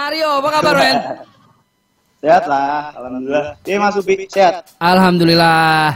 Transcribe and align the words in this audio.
Mario, 0.00 0.30
apa 0.40 0.48
kabar 0.48 0.74
men? 0.80 0.96
Sehat 2.20 2.44
lah, 2.48 2.88
alhamdulillah. 2.96 3.46
Iya 3.68 3.76
Mas 3.76 3.96
Upi, 4.00 4.14
sehat. 4.32 4.64
Alhamdulillah. 4.80 5.92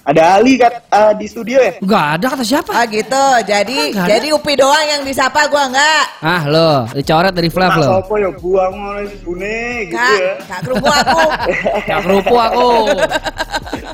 Ada 0.00 0.22
Ali 0.36 0.60
kat 0.60 0.84
uh, 0.88 1.12
di 1.16 1.24
studio 1.24 1.56
ya? 1.56 1.72
Gak 1.80 2.06
ada 2.20 2.26
kata 2.32 2.44
siapa? 2.44 2.72
Ah 2.72 2.84
gitu. 2.84 3.24
Jadi 3.48 3.96
Enggak 3.96 4.04
ada. 4.04 4.10
jadi 4.12 4.28
Upi 4.36 4.52
doang 4.56 4.84
yang 4.84 5.02
disapa 5.04 5.48
gua 5.48 5.72
enggak. 5.72 6.04
Ah 6.20 6.42
lo, 6.44 6.84
dicoret 6.92 7.32
dari 7.32 7.48
Flav 7.48 7.70
Mas 7.72 7.80
lo. 7.80 7.88
apa 8.00 8.14
ya 8.16 8.30
buang 8.36 8.72
ngono 8.76 9.00
si 9.08 9.16
bune 9.24 9.56
gitu 9.88 9.96
Kak, 9.96 10.16
ya. 10.20 10.32
kak 10.44 10.60
kerungu 10.64 10.88
aku. 10.90 11.20
Gak 11.88 12.00
kerupu 12.04 12.34
aku. 12.36 12.70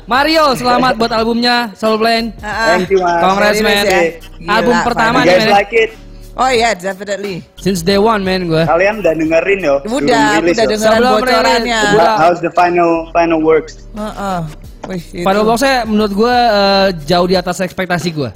Mario, 0.07 0.45
selamat 0.55 0.93
buat 0.95 1.11
albumnya 1.15 1.55
Soul 1.71 1.95
Plane. 1.99 2.35
Ah, 2.39 2.47
ah. 2.47 2.67
Thank 2.75 2.91
you 2.91 2.99
Mas. 2.99 3.19
Congrats 3.23 3.59
man. 3.63 3.83
ya? 3.85 4.01
Album 4.47 4.75
Gila, 4.75 4.87
pertama 4.87 5.17
nih 5.23 5.31
guys 5.39 5.51
like 5.55 5.71
it? 5.75 5.91
Oh 6.37 6.49
iya, 6.53 6.77
definitely. 6.77 7.41
Since 7.57 7.81
day 7.81 7.97
one 7.97 8.21
men 8.21 8.45
gue. 8.45 8.61
Kalian 8.61 9.01
udah 9.01 9.13
dengerin 9.17 9.59
yo? 9.65 9.75
Udah, 9.89 10.37
udah 10.37 10.53
yo? 10.53 10.69
dengeran 10.69 11.01
Sebelum 11.01 11.13
bocorannya. 11.17 11.81
rilis. 11.97 12.17
How's 12.21 12.39
the 12.45 12.53
final 12.53 13.09
final 13.09 13.41
works? 13.41 13.89
Heeh. 13.97 14.39
Wih, 14.85 15.03
itu. 15.17 15.25
Pada 15.25 15.41
boxnya 15.41 15.89
menurut 15.89 16.13
gue 16.13 16.35
eh, 16.37 16.87
jauh 17.09 17.25
di 17.25 17.33
atas 17.33 17.57
ekspektasi 17.65 18.13
gue. 18.13 18.29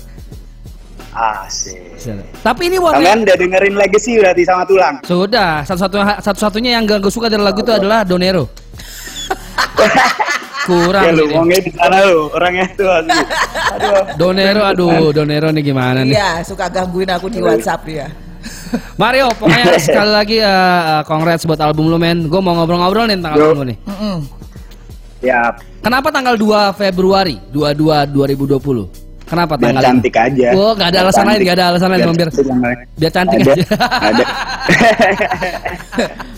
Asik. 1.13 1.77
Tapi 2.41 2.61
ini 2.73 2.81
one 2.81 2.97
Kalian 2.97 3.21
udah 3.21 3.37
dengerin 3.37 3.75
Legacy 3.77 4.17
berarti 4.17 4.43
sama 4.49 4.63
Tulang? 4.65 4.95
Sudah, 5.05 5.61
satu-satunya 5.61 6.15
satu-satunya 6.23 6.69
yang 6.79 6.89
gak 6.89 7.05
gue 7.05 7.13
suka 7.13 7.29
dari 7.29 7.43
lagu 7.45 7.61
itu 7.61 7.69
adalah 7.69 8.01
Donero. 8.01 8.49
Kurang. 10.67 11.03
Ya 11.03 11.11
lu 11.13 11.23
ini. 11.25 11.33
ngomongnya 11.33 11.61
di 11.65 11.71
sana 11.73 11.97
lu, 12.05 12.19
orangnya 12.33 12.65
tuh 12.77 12.87
asli. 12.89 13.19
Aduh. 13.77 14.03
Donero, 14.19 14.61
aduh, 14.61 15.09
Donero 15.09 15.47
nih 15.49 15.63
gimana 15.65 16.05
nih? 16.05 16.13
Iya, 16.13 16.45
suka 16.45 16.69
gangguin 16.69 17.09
aku 17.09 17.27
di 17.33 17.39
WhatsApp 17.41 17.81
dia. 17.85 18.07
Mario, 18.95 19.33
pokoknya 19.35 19.77
sekali 19.85 20.11
lagi 20.11 20.37
eh, 20.39 20.47
eh, 20.47 21.01
congrats 21.09 21.43
buat 21.45 21.59
album 21.59 21.89
lu 21.89 21.97
men. 21.97 22.29
Gue 22.29 22.39
mau 22.39 22.53
ngobrol-ngobrol 22.55 23.09
nih 23.09 23.17
tentang 23.17 23.33
Yo. 23.35 23.41
album 23.41 23.57
lu 23.57 23.65
nih. 23.73 23.77
Mm-mm. 23.89 24.17
Ya, 25.21 25.53
Kenapa 25.81 26.09
tanggal 26.09 26.33
2 26.33 26.77
Februari 26.77 27.37
22 27.53 28.09
2020? 28.09 29.10
Kenapa 29.31 29.55
biar 29.55 29.71
tanggal 29.71 29.83
cantik 29.87 30.15
aja. 30.19 30.47
Oh, 30.59 30.75
nggak 30.75 30.89
ada 30.91 30.99
Biar 30.99 31.07
alasan 31.07 31.23
lain, 31.23 31.39
nggak 31.39 31.55
ada 31.55 31.65
alasan 31.71 31.87
lain, 31.87 32.01
biar- 32.03 32.33
lain. 32.35 32.77
biar 32.99 33.11
cantik 33.15 33.39
ada, 33.39 33.51
aja. 33.55 33.63
Ada. 34.11 34.25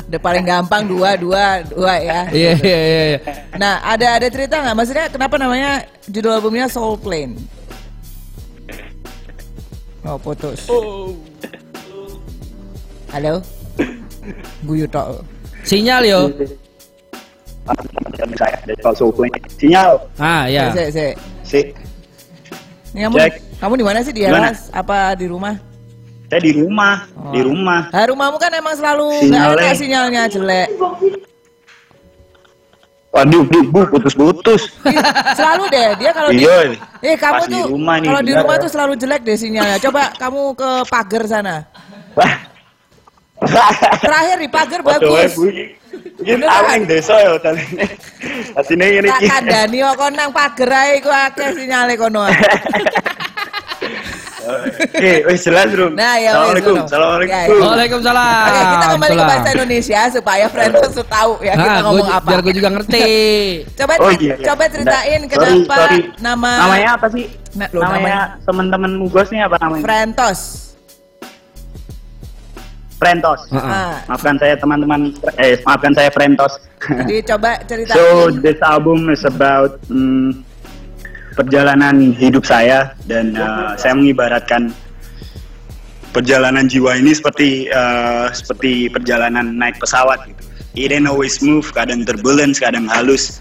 Udah 0.14 0.22
paling 0.22 0.46
gampang 0.46 0.86
dua 0.86 1.18
dua 1.18 1.66
dua 1.66 1.94
ya. 1.98 2.20
Iya 2.30 2.52
iya 2.62 2.78
iya. 2.86 3.04
iya. 3.10 3.20
Nah, 3.58 3.82
ada 3.82 4.22
ada 4.22 4.28
cerita 4.30 4.62
nggak? 4.62 4.76
Maksudnya 4.78 5.06
kenapa 5.10 5.42
namanya 5.42 5.82
judul 6.06 6.38
albumnya 6.38 6.70
Soul 6.70 6.94
Plane? 7.02 7.34
Oh, 10.06 10.22
putus. 10.22 10.70
Halo? 13.10 13.42
Guyu 14.70 14.86
tok. 14.86 15.26
Sinyal 15.66 16.06
yo. 16.06 16.22
Soulplay. 18.94 19.34
Sinyal. 19.58 19.98
Ah 20.22 20.46
ya. 20.46 20.70
Sik, 20.76 20.88
sik. 20.94 21.14
Si, 21.42 21.60
Ini 22.94 23.10
kamu, 23.10 23.16
Cek. 23.18 23.34
kamu 23.58 23.74
di 23.74 23.86
mana 23.86 24.00
sih 24.06 24.14
di? 24.14 24.22
Elas? 24.22 24.70
Apa 24.70 25.18
di 25.18 25.26
rumah? 25.26 25.58
saya 26.34 26.50
di 26.50 26.54
rumah, 26.58 27.06
Oh. 27.14 27.30
di 27.30 27.46
rumah. 27.46 27.94
Nah, 27.94 28.10
rumahmu 28.10 28.42
kan 28.42 28.50
emang 28.50 28.74
selalu 28.74 29.06
nggak 29.30 29.54
enak 29.54 29.74
sinyalnya 29.78 30.22
jelek. 30.26 30.66
Waduh, 33.14 33.46
bu, 33.46 33.60
bu, 33.70 33.82
putus-putus. 33.94 34.66
Ih, 34.90 34.98
selalu 35.38 35.70
deh 35.70 35.90
dia 36.02 36.10
kalau 36.10 36.34
di 36.34 36.42
Iya. 36.42 36.74
Eh 37.06 37.14
kamu 37.14 37.38
Pas 37.38 37.46
tuh 37.46 37.66
kalau 38.02 38.22
di 38.26 38.34
rumah 38.34 38.56
tuh 38.58 38.70
selalu 38.74 38.94
jelek 38.98 39.22
deh 39.22 39.38
sinyalnya. 39.38 39.78
Coba 39.78 40.10
kamu 40.18 40.58
ke 40.58 40.70
pagar 40.90 41.24
sana. 41.30 41.56
Terakhir 44.02 44.38
di 44.42 44.50
pagar 44.50 44.82
bagus. 44.82 45.38
Bu. 45.94 46.24
Ini 46.24 46.34
Beneran. 46.40 46.58
aweng 46.60 46.84
desa 46.84 47.16
ya 47.16 47.32
tadi. 47.38 47.64
Asine 48.54 48.86
ngene 48.88 49.08
Tak 49.08 49.20
iki. 49.20 49.28
kandani 49.30 49.78
kok 49.84 50.10
nang 50.12 50.30
pagar 50.32 50.72
ae 50.74 50.94
ku 50.98 51.10
akeh 51.10 51.48
sinyale 51.54 51.94
kono. 51.96 52.26
Oke, 54.44 55.24
wis 55.24 55.40
jelas, 55.42 55.72
Rum. 55.72 55.96
Nah, 55.96 56.20
ya 56.20 56.36
Assalamualaikum. 56.36 56.76
Assalamualaikum. 56.84 57.32
Ya, 57.32 57.48
ya. 57.48 57.64
Waalaikumsalam. 57.64 58.44
Oke, 58.44 58.60
kita 58.68 58.86
kembali 58.92 59.14
ke 59.14 59.24
bahasa 59.24 59.50
Indonesia 59.54 60.00
supaya 60.12 60.46
Frentos 60.48 60.92
tuh 60.92 61.08
tahu 61.08 61.32
ya 61.40 61.54
kita 61.56 61.80
ngomong 61.82 62.08
apa. 62.12 62.28
Biar 62.28 62.40
gue 62.44 62.54
juga 62.54 62.70
ngerti. 62.74 63.02
Coba 63.80 63.94
Oh 64.04 64.12
iya. 64.12 64.36
iya. 64.36 64.46
coba 64.46 64.64
ceritain 64.68 65.22
Sorry, 65.22 65.32
kenapa 65.32 65.76
sorry. 65.80 66.00
nama 66.20 66.52
Namanya 66.60 66.90
apa 67.00 67.08
sih? 67.08 67.24
Nah, 67.54 67.68
namanya 67.72 67.88
namanya- 67.96 68.26
teman-teman 68.44 68.92
Mugos 68.98 69.28
nih 69.30 69.42
apa 69.42 69.56
namanya? 69.62 69.84
Frentos. 69.86 70.40
Frentos. 73.00 73.42
Heeh. 73.50 73.60
Ah, 73.64 74.00
Maafkan 74.08 74.36
saya 74.40 74.56
teman-teman 74.56 75.12
eh 75.42 75.58
maafkan 75.66 75.94
saya 75.94 76.10
Frentos. 76.14 76.54
jadi 76.84 77.16
coba 77.36 77.60
ceritain. 77.64 77.96
so 77.96 78.04
this 78.44 78.60
album 78.60 79.08
is 79.08 79.24
about 79.24 79.80
mm, 79.88 80.44
perjalanan 81.34 82.14
hidup 82.14 82.46
saya 82.46 82.94
dan 83.10 83.34
uh, 83.34 83.74
saya 83.80 83.98
mengibaratkan 83.98 84.70
perjalanan 86.14 86.70
jiwa 86.70 86.94
ini 87.02 87.12
seperti 87.12 87.68
uh, 87.74 88.30
seperti 88.30 88.88
perjalanan 88.94 89.58
naik 89.58 89.82
pesawat 89.82 90.22
gitu. 90.30 90.44
It 90.74 90.90
ain't 90.90 91.06
always 91.06 91.38
smooth, 91.38 91.66
kadang 91.70 92.02
turbulence, 92.02 92.58
kadang 92.58 92.90
halus. 92.90 93.38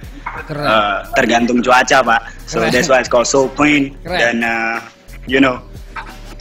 Keren. 0.48 0.64
Uh, 0.64 1.04
tergantung 1.16 1.60
cuaca 1.60 2.00
pak. 2.04 2.20
So 2.48 2.60
Keren. 2.60 2.72
that's 2.72 2.88
why 2.88 3.00
it's 3.00 3.08
called 3.08 3.28
Soul 3.28 3.48
Plane. 3.52 3.96
Keren. 4.04 4.20
Dan 4.20 4.36
uh, 4.44 4.76
you 5.28 5.40
know, 5.40 5.60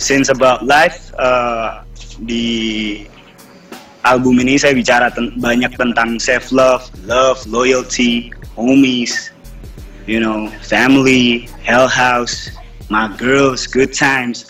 since 0.01 0.33
about 0.33 0.65
life 0.65 1.13
uh, 1.21 1.85
di 2.25 3.05
album 4.01 4.41
ini 4.41 4.57
saya 4.57 4.73
bicara 4.73 5.13
ten- 5.13 5.37
banyak 5.37 5.69
tentang 5.77 6.17
self 6.17 6.49
love, 6.49 6.89
love, 7.05 7.37
loyalty, 7.45 8.33
homies, 8.57 9.29
you 10.09 10.17
know, 10.17 10.49
family, 10.65 11.45
hell 11.61 11.85
house, 11.85 12.49
my 12.89 13.05
girls, 13.21 13.69
good 13.69 13.93
times, 13.93 14.49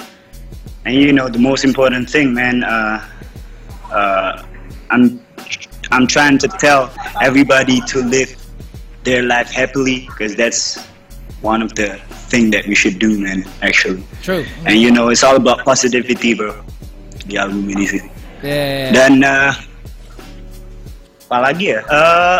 and 0.87 0.95
you 0.95 1.11
know 1.11 1.27
the 1.27 1.39
most 1.39 1.67
important 1.67 2.07
thing, 2.07 2.31
man. 2.31 2.63
Uh, 2.63 3.03
uh, 3.91 4.31
I'm 4.89 5.19
I'm 5.91 6.07
trying 6.07 6.39
to 6.39 6.47
tell 6.47 6.87
everybody 7.19 7.83
to 7.91 7.99
live 7.99 8.31
their 9.03 9.23
life 9.23 9.51
happily 9.51 10.07
because 10.07 10.39
that's 10.39 10.79
one 11.43 11.59
of 11.61 11.75
the 11.75 11.99
thing 12.31 12.47
that 12.55 12.63
we 12.63 12.73
should 12.73 12.95
do, 12.95 13.19
man. 13.19 13.43
Actually, 13.59 14.07
True. 14.23 14.47
and 14.63 14.79
you 14.79 14.89
know 14.89 15.11
it's 15.11 15.21
all 15.27 15.35
about 15.35 15.67
positivity, 15.67 16.31
bro. 16.31 16.55
Di 17.27 17.35
album 17.35 17.67
ini 17.67 17.85
sih. 17.85 18.03
Yeah. 18.39 18.95
Dan 18.95 19.21
uh, 19.21 19.51
apalagi 21.27 21.75
ya? 21.75 21.79
Eh 21.83 22.39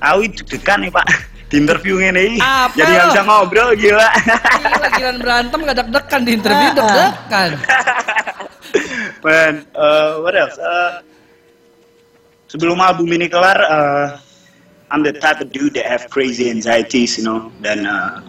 Awi 0.00 0.32
deg-degan 0.32 0.80
nih 0.84 0.92
Pak 0.92 1.06
di 1.52 1.60
interview 1.60 2.00
ini. 2.00 2.40
Apa 2.40 2.72
Jadi 2.72 2.90
nggak 2.94 3.06
bisa 3.12 3.22
ngobrol 3.26 3.70
gila. 3.76 4.08
Gila, 4.16 4.88
giliran 4.96 5.16
berantem 5.20 5.58
gak 5.66 5.76
deg-degan 5.76 6.20
di 6.24 6.32
interview 6.38 6.70
deg-degan. 6.78 7.50
Man, 9.20 9.54
uh, 9.76 10.24
what 10.24 10.32
else? 10.32 10.56
Uh, 10.56 11.04
sebelum 12.48 12.80
album 12.80 13.12
ini 13.12 13.28
kelar, 13.28 13.58
uh, 13.60 14.16
I'm 14.88 15.04
the 15.04 15.12
type 15.12 15.44
of 15.44 15.52
dude 15.52 15.76
that 15.76 15.84
have 15.84 16.08
crazy 16.08 16.48
anxieties, 16.48 17.20
you 17.20 17.28
know. 17.28 17.52
Dan 17.60 17.84
uh, 17.84 18.24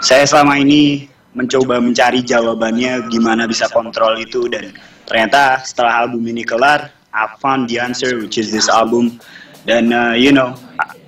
saya 0.00 0.24
selama 0.24 0.56
ini 0.56 1.06
mencoba 1.36 1.78
mencari 1.78 2.24
jawabannya 2.24 3.06
gimana 3.12 3.46
bisa 3.46 3.70
kontrol 3.70 4.18
itu 4.18 4.50
dan 4.50 4.74
ternyata 5.06 5.62
setelah 5.62 6.06
album 6.06 6.26
ini 6.26 6.42
kelar, 6.42 6.90
I 7.14 7.30
found 7.38 7.70
the 7.70 7.78
answer 7.78 8.18
which 8.18 8.40
is 8.40 8.50
this 8.50 8.66
album. 8.66 9.20
Dan 9.68 9.92
uh, 9.92 10.16
you 10.16 10.32
know, 10.32 10.56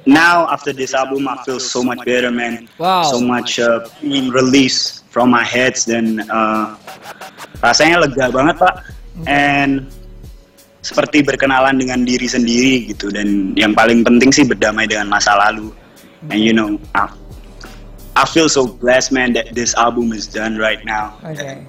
now 0.04 0.44
after 0.52 0.76
this 0.76 0.92
album 0.92 1.26
I 1.26 1.40
feel 1.42 1.58
so 1.58 1.80
much 1.82 2.04
better, 2.04 2.30
man. 2.30 2.68
Wow. 2.76 3.08
So 3.08 3.18
much 3.18 3.58
uh, 3.58 3.88
in 4.04 4.28
release 4.30 5.02
from 5.12 5.32
my 5.32 5.44
heads 5.44 5.84
dan 5.84 6.24
uh, 6.32 6.76
rasanya 7.60 8.08
lega 8.08 8.32
banget 8.32 8.56
pak 8.56 8.74
and 9.28 9.84
seperti 10.82 11.22
berkenalan 11.22 11.78
dengan 11.78 12.02
diri 12.02 12.26
sendiri 12.26 12.90
gitu 12.90 13.12
dan 13.12 13.52
yang 13.54 13.76
paling 13.76 14.02
penting 14.02 14.32
sih 14.34 14.42
berdamai 14.42 14.88
dengan 14.88 15.12
masa 15.12 15.36
lalu 15.36 15.70
and 16.32 16.40
you 16.42 16.56
know 16.56 16.80
I, 16.96 17.06
I 18.12 18.24
feel 18.28 18.48
so 18.48 18.68
blessed 18.68 19.12
man 19.12 19.32
that 19.32 19.56
this 19.56 19.72
album 19.74 20.12
is 20.12 20.28
done 20.28 20.60
right 20.60 20.84
now 20.84 21.16
Oke. 21.24 21.64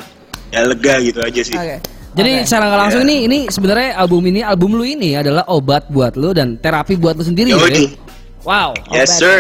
ya 0.51 0.59
lega 0.67 0.99
gitu 1.03 1.19
aja 1.23 1.41
sih 1.43 1.55
Oke. 1.55 1.77
Jadi 2.13 2.29
Oke. 2.29 2.45
secara 2.45 2.69
nggak 2.69 2.81
langsung 2.85 3.01
ini 3.09 3.25
ini 3.25 3.39
sebenarnya 3.49 3.97
album 3.97 4.21
ini 4.29 4.45
album 4.45 4.77
lu 4.77 4.85
ini 4.85 5.17
adalah 5.17 5.41
obat 5.49 5.89
buat 5.89 6.13
lu 6.13 6.29
dan 6.29 6.61
terapi 6.61 6.93
buat 6.93 7.17
lu 7.17 7.25
sendiri. 7.25 7.49
Yoi. 7.57 7.65
ya? 7.73 7.89
Wow. 8.45 8.77
yes 8.93 9.17
Obat. 9.17 9.21
sir 9.21 9.37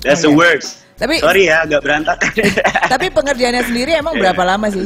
that's 0.00 0.24
the 0.24 0.32
Oke. 0.32 0.40
words 0.40 0.80
Tapi 0.96 1.16
sorry 1.20 1.48
ya 1.48 1.64
agak 1.64 1.80
berantakan 1.80 2.28
tapi 2.92 3.08
pengerjaannya 3.08 3.62
sendiri 3.64 3.96
emang 3.96 4.20
berapa 4.20 4.42
lama 4.44 4.68
sih, 4.68 4.84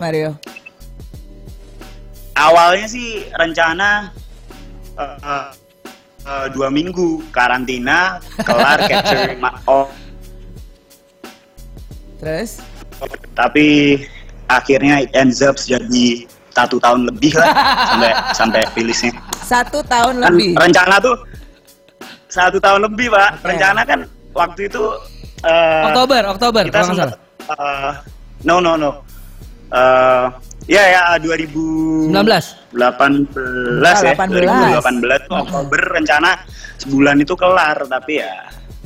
Mario? 0.00 0.40
awalnya 2.34 2.86
sih 2.90 3.28
rencana 3.38 4.10
uh, 4.98 5.16
uh, 5.22 5.46
uh, 6.26 6.46
dua 6.50 6.68
minggu 6.70 7.22
karantina 7.30 8.18
kelar 8.42 8.78
capture 8.90 9.38
oh 9.70 9.86
Terus? 12.24 12.50
tapi 13.34 14.00
akhirnya 14.46 15.02
it 15.02 15.10
ends 15.12 15.42
up 15.42 15.58
jadi 15.58 16.24
satu 16.50 16.78
tahun 16.78 17.10
lebih 17.10 17.34
lah 17.34 17.50
sampai 17.90 18.10
sampai 18.32 18.60
rilisnya. 18.72 19.12
Satu 19.36 19.82
tahun 19.84 20.22
Kan 20.22 20.32
lebih. 20.32 20.54
rencana 20.56 20.96
tuh 20.98 21.16
satu 22.26 22.56
tahun 22.56 22.86
lebih 22.86 23.10
pak. 23.10 23.30
Oke. 23.36 23.46
Rencana 23.50 23.80
kan 23.82 24.00
waktu 24.32 24.60
itu 24.66 24.82
eh, 25.42 25.84
Oktober, 25.84 26.22
Oktober 26.30 26.62
kita 26.64 26.80
salah. 26.82 27.12
eh, 27.50 27.90
no 28.42 28.62
no 28.62 28.78
no. 28.78 28.90
Eh, 29.68 30.26
ya 30.70 30.82
ya 30.86 31.02
2000 31.18 32.08
19. 32.08 32.72
18 32.72 33.34
ya 34.00 34.14
18. 34.14 34.80
2018 34.80 35.28
Oktober 35.28 35.80
rencana 35.92 36.30
sebulan 36.78 37.16
itu 37.18 37.34
kelar 37.34 37.76
tapi 37.84 38.18
ya 38.18 38.32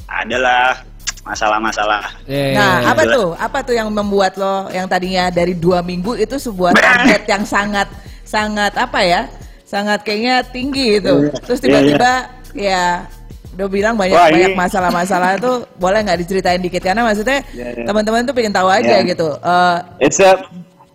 adalah 0.08 0.81
masalah-masalah 1.28 2.02
Eh, 2.25 2.56
Nah, 2.56 2.88
apa 2.88 3.02
tuh? 3.04 3.28
Apa 3.34 3.58
tuh 3.60 3.72
yang 3.72 3.88
membuat 3.88 4.34
lo 4.34 4.66
yang 4.69 4.84
tadinya 4.84 5.28
dari 5.28 5.52
dua 5.52 5.80
minggu 5.80 6.16
itu 6.16 6.36
sebuah 6.36 6.72
target 6.72 7.22
yang 7.26 7.44
sangat 7.44 7.88
sangat 8.25 8.72
apa 8.75 9.00
ya? 9.00 9.22
Sangat 9.62 10.00
kayaknya 10.00 10.40
tinggi 10.42 10.96
itu. 10.96 11.28
Iya. 11.28 11.38
Terus 11.44 11.58
tiba-tiba 11.60 12.12
ya 12.56 13.04
udah 13.52 13.69
bilang 13.69 13.94
banyak 13.94 14.14
Wah, 14.14 14.30
banyak 14.30 14.54
masalah-masalah 14.54 15.36
itu 15.36 15.52
boleh 15.82 15.98
nggak 16.00 16.19
diceritain 16.19 16.58
dikit 16.58 16.80
karena 16.80 17.02
maksudnya 17.02 17.44
Iya, 17.50 17.69
iya. 17.75 17.84
teman-teman 17.84 18.25
tuh 18.25 18.34
pengen 18.34 18.54
tahu 18.54 18.69
aja 18.69 18.96
Iya. 18.98 19.06
gitu. 19.06 19.28
Eh, 19.34 19.78
It's 20.02 20.19
a 20.19 20.40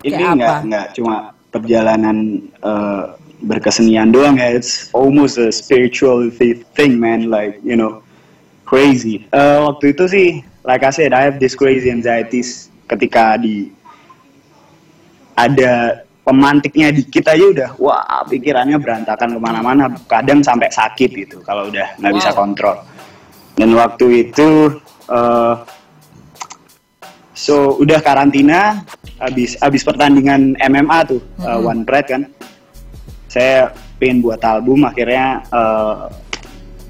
ini 0.01 0.19
nggak 0.19 0.67
nggak 0.67 0.85
cuma 0.93 1.31
perjalanan 1.49 2.41
eh, 2.59 3.03
berkesenian 3.41 4.11
doang 4.11 4.35
ya. 4.35 4.51
It's 4.51 4.91
almost 4.91 5.35
a 5.35 5.49
spiritual 5.49 6.27
thi- 6.29 6.63
thing, 6.73 6.95
man. 6.95 7.27
Like 7.27 7.59
you 7.61 7.75
know, 7.75 8.02
crazy. 8.73 9.29
Eh, 9.29 9.57
waktu 9.61 9.93
itu 9.93 10.03
sih, 10.09 10.27
like 10.65 10.81
I 10.81 10.89
said, 10.89 11.13
I 11.13 11.29
have 11.29 11.37
this 11.37 11.53
crazy 11.53 11.93
anxieties 11.93 12.73
ketika 12.89 13.37
di 13.37 13.69
ada 15.37 16.01
pemantiknya 16.25 16.89
dikit 16.93 17.25
aja 17.25 17.45
udah 17.51 17.69
wah 17.81 18.21
pikirannya 18.25 18.77
berantakan 18.79 19.35
ke 19.35 19.39
mana-mana 19.41 19.91
kadang 20.05 20.39
sampai 20.45 20.69
sakit 20.69 21.09
gitu 21.09 21.37
kalau 21.41 21.67
udah 21.67 21.97
nggak 21.99 22.13
bisa 22.15 22.31
Wow. 22.31 22.39
kontrol 22.47 22.77
dan 23.57 23.69
waktu 23.73 24.29
itu 24.29 24.77
eh, 25.09 25.55
So 27.33 27.81
udah 27.81 27.97
karantina, 27.99 28.85
habis 29.17 29.57
habis 29.57 29.81
pertandingan 29.81 30.53
MMA 30.61 30.99
tuh 31.09 31.21
uh, 31.41 31.57
One 31.57 31.81
Pride 31.81 32.07
kan, 32.07 32.21
saya 33.25 33.73
pengen 33.97 34.21
buat 34.21 34.37
album 34.45 34.85
akhirnya 34.85 35.41
uh, 35.49 36.13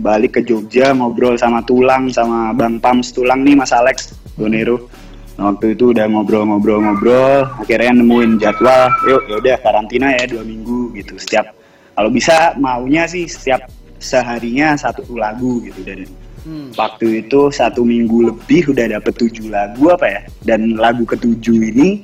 balik 0.02 0.40
ke 0.40 0.42
Jogja 0.46 0.96
ngobrol 0.96 1.38
sama 1.38 1.62
Tulang 1.66 2.10
sama 2.10 2.56
Bang 2.56 2.82
Pams 2.82 3.14
Tulang 3.14 3.46
nih 3.46 3.54
Mas 3.58 3.76
Alex 3.76 4.18
Donero. 4.40 4.90
Nah, 5.34 5.50
waktu 5.50 5.74
itu 5.74 5.90
udah 5.90 6.06
ngobrol-ngobrol-ngobrol, 6.14 7.50
akhirnya 7.58 7.98
nemuin 7.98 8.38
jadwal, 8.38 8.94
yuk 9.10 9.26
yaudah 9.26 9.58
karantina 9.66 10.14
ya 10.14 10.30
dua 10.30 10.46
minggu 10.46 10.94
gitu. 10.94 11.18
Setiap 11.18 11.58
kalau 11.98 12.14
bisa 12.14 12.54
maunya 12.62 13.10
sih 13.10 13.26
setiap 13.26 13.66
seharinya 13.98 14.78
satu 14.78 15.02
lagu 15.18 15.58
gitu 15.66 15.82
dan 15.82 16.06
Hmm. 16.44 16.76
waktu 16.76 17.24
itu 17.24 17.56
satu 17.56 17.88
minggu 17.88 18.28
lebih 18.28 18.76
udah 18.76 19.00
dapet 19.00 19.16
tujuh 19.16 19.48
lagu 19.48 19.96
apa 19.96 20.06
ya 20.12 20.22
dan 20.44 20.76
lagu 20.76 21.08
ketujuh 21.08 21.72
ini 21.72 22.04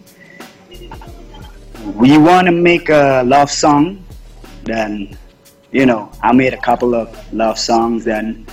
we 2.00 2.16
wanna 2.16 2.48
make 2.48 2.88
a 2.88 3.20
love 3.28 3.52
song 3.52 4.00
dan 4.64 5.12
you 5.72 5.86
know 5.86 6.10
I 6.22 6.34
made 6.34 6.54
a 6.54 6.62
couple 6.62 6.96
of 6.96 7.14
love 7.34 7.60
songs 7.60 8.08
and 8.08 8.50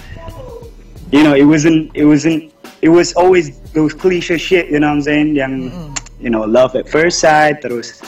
you 1.12 1.22
know 1.24 1.34
it 1.34 1.44
wasn't 1.44 1.90
it 1.94 2.04
wasn't 2.04 2.52
it 2.82 2.90
was 2.90 3.16
always 3.16 3.58
those 3.72 3.94
cliche 3.94 4.36
shit 4.36 4.68
you 4.68 4.80
know 4.80 4.88
what 4.88 5.00
I'm 5.00 5.02
saying? 5.02 5.36
Yang 5.36 5.72
you 6.20 6.30
know 6.30 6.44
love 6.44 6.76
at 6.76 6.88
first 6.88 7.20
sight 7.20 7.64
terus 7.64 8.00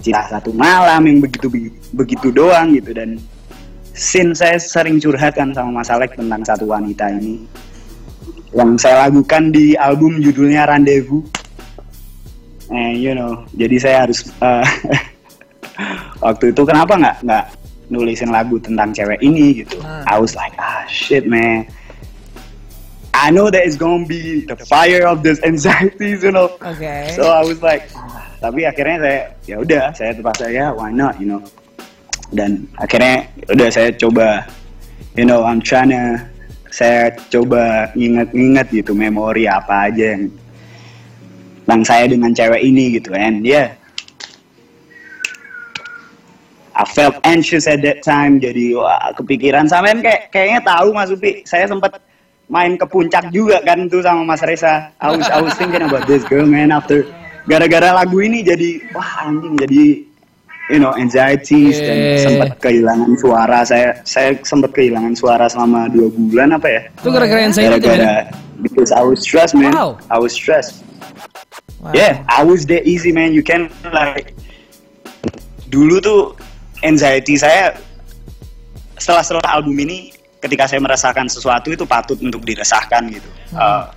cinta 0.00 0.28
satu 0.28 0.52
malam 0.52 1.08
yang 1.08 1.18
begitu 1.24 1.48
begitu 1.96 2.28
doang 2.32 2.76
gitu. 2.76 2.92
Dan 2.92 3.20
since 3.96 4.44
saya 4.44 4.60
sering 4.60 5.00
curhat 5.00 5.36
kan 5.36 5.56
sama 5.56 5.80
Mas 5.80 5.88
Alek 5.88 6.16
tentang 6.16 6.44
satu 6.44 6.68
wanita 6.68 7.08
ini 7.16 7.44
yang 8.52 8.74
saya 8.76 9.08
lakukan 9.08 9.54
di 9.54 9.78
album 9.78 10.20
judulnya 10.20 10.68
Rendezvous. 10.68 11.24
Eh 12.70 12.92
you 12.92 13.16
know 13.16 13.48
jadi 13.56 13.76
saya 13.80 13.96
harus 14.04 14.28
eh, 14.28 14.66
waktu 16.24 16.52
itu 16.52 16.62
kenapa 16.68 16.92
nggak 17.00 17.16
nggak 17.24 17.46
nulisin 17.90 18.30
lagu 18.30 18.56
tentang 18.62 18.94
cewek 18.94 19.18
ini 19.20 19.66
gitu 19.66 19.76
Hmm. 19.82 20.06
I 20.06 20.16
was 20.22 20.38
like 20.38 20.54
ah 20.56 20.86
shit 20.86 21.26
man 21.26 21.66
I 23.10 23.28
know 23.34 23.50
that 23.50 23.66
it's 23.66 23.76
gonna 23.76 24.06
be 24.06 24.46
the 24.46 24.56
fire 24.70 25.04
of 25.04 25.26
this 25.26 25.42
anxieties 25.42 26.22
you 26.22 26.32
know 26.32 26.48
Oke. 26.62 26.94
So 27.18 27.28
I 27.28 27.42
was 27.42 27.58
like, 27.60 27.90
"Ah." 27.92 28.22
tapi 28.40 28.64
akhirnya 28.64 28.96
saya 29.04 29.20
ya 29.44 29.56
udah 29.60 29.82
saya 29.92 30.10
terpaksa 30.16 30.48
ya 30.48 30.72
why 30.72 30.88
not 30.88 31.20
you 31.20 31.28
know. 31.28 31.42
Dan 32.30 32.64
akhirnya 32.78 33.26
udah 33.50 33.68
saya 33.68 33.90
coba 33.98 34.46
you 35.18 35.26
know 35.26 35.42
I'm 35.42 35.58
trying 35.60 35.90
to 35.92 36.22
saya 36.70 37.10
coba 37.28 37.90
nginget-nginget 37.98 38.70
gitu 38.70 38.94
memori 38.94 39.50
apa 39.50 39.90
aja 39.90 40.14
yang 40.16 40.30
tentang 41.66 41.82
saya 41.82 42.04
dengan 42.06 42.30
cewek 42.30 42.62
ini 42.62 42.94
gitu 42.94 43.10
and 43.12 43.42
yeah 43.42 43.74
I 46.80 46.84
felt 46.88 47.20
anxious 47.28 47.68
at 47.68 47.84
that 47.84 48.00
time 48.00 48.40
jadi 48.40 48.72
wah 48.72 49.12
kepikiran 49.12 49.68
sampean 49.68 50.00
kayak 50.00 50.32
kayaknya 50.32 50.64
tahu 50.64 50.96
Mas 50.96 51.12
Upi 51.12 51.44
saya 51.44 51.68
sempat 51.68 52.00
main 52.48 52.80
ke 52.80 52.86
puncak 52.88 53.28
juga 53.28 53.60
kan 53.60 53.84
tuh 53.92 54.00
sama 54.00 54.24
Mas 54.24 54.40
Reza 54.40 54.88
I 54.96 55.12
was 55.12 55.28
I 55.28 55.44
was 55.44 55.52
thinking 55.60 55.84
about 55.84 56.08
this 56.08 56.24
girl 56.24 56.48
man 56.48 56.72
after 56.72 57.04
gara-gara 57.44 57.92
lagu 57.92 58.16
ini 58.24 58.40
jadi 58.40 58.80
wah 58.96 59.28
anjing 59.28 59.60
jadi 59.60 59.84
you 60.72 60.80
know 60.80 60.96
anxieties 60.96 61.76
dan 61.84 61.96
Yeah. 62.00 62.24
sempat 62.24 62.50
kehilangan 62.64 63.12
suara 63.20 63.60
saya 63.66 64.00
saya 64.08 64.32
sempat 64.40 64.72
kehilangan 64.72 65.12
suara 65.12 65.50
selama 65.52 65.90
dua 65.92 66.08
bulan 66.08 66.56
apa 66.56 66.68
ya 66.70 66.82
Itu 66.96 67.08
gara-gara 67.12 67.40
anxiety 67.44 67.76
gara-gara 67.76 68.32
because 68.64 68.88
I 68.88 69.04
was 69.04 69.20
stressed 69.20 69.52
man 69.52 69.76
Wow. 69.76 70.00
I 70.08 70.16
was 70.16 70.32
stressed 70.32 70.80
Wow. 71.80 71.96
Yeah, 71.96 72.20
I 72.28 72.44
was 72.44 72.68
that 72.68 72.84
easy 72.84 73.08
man. 73.08 73.32
You 73.32 73.40
can 73.40 73.72
like 73.88 74.36
dulu 75.72 75.96
tuh 76.04 76.20
anxiety 76.82 77.36
saya 77.36 77.76
setelah 79.00 79.24
setelah 79.24 79.48
album 79.60 79.76
ini 79.80 80.12
ketika 80.40 80.68
saya 80.68 80.80
merasakan 80.80 81.28
sesuatu 81.28 81.72
itu 81.72 81.84
patut 81.84 82.16
untuk 82.20 82.44
diresahkan 82.44 83.12
gitu. 83.12 83.30
Uh, 83.52 83.88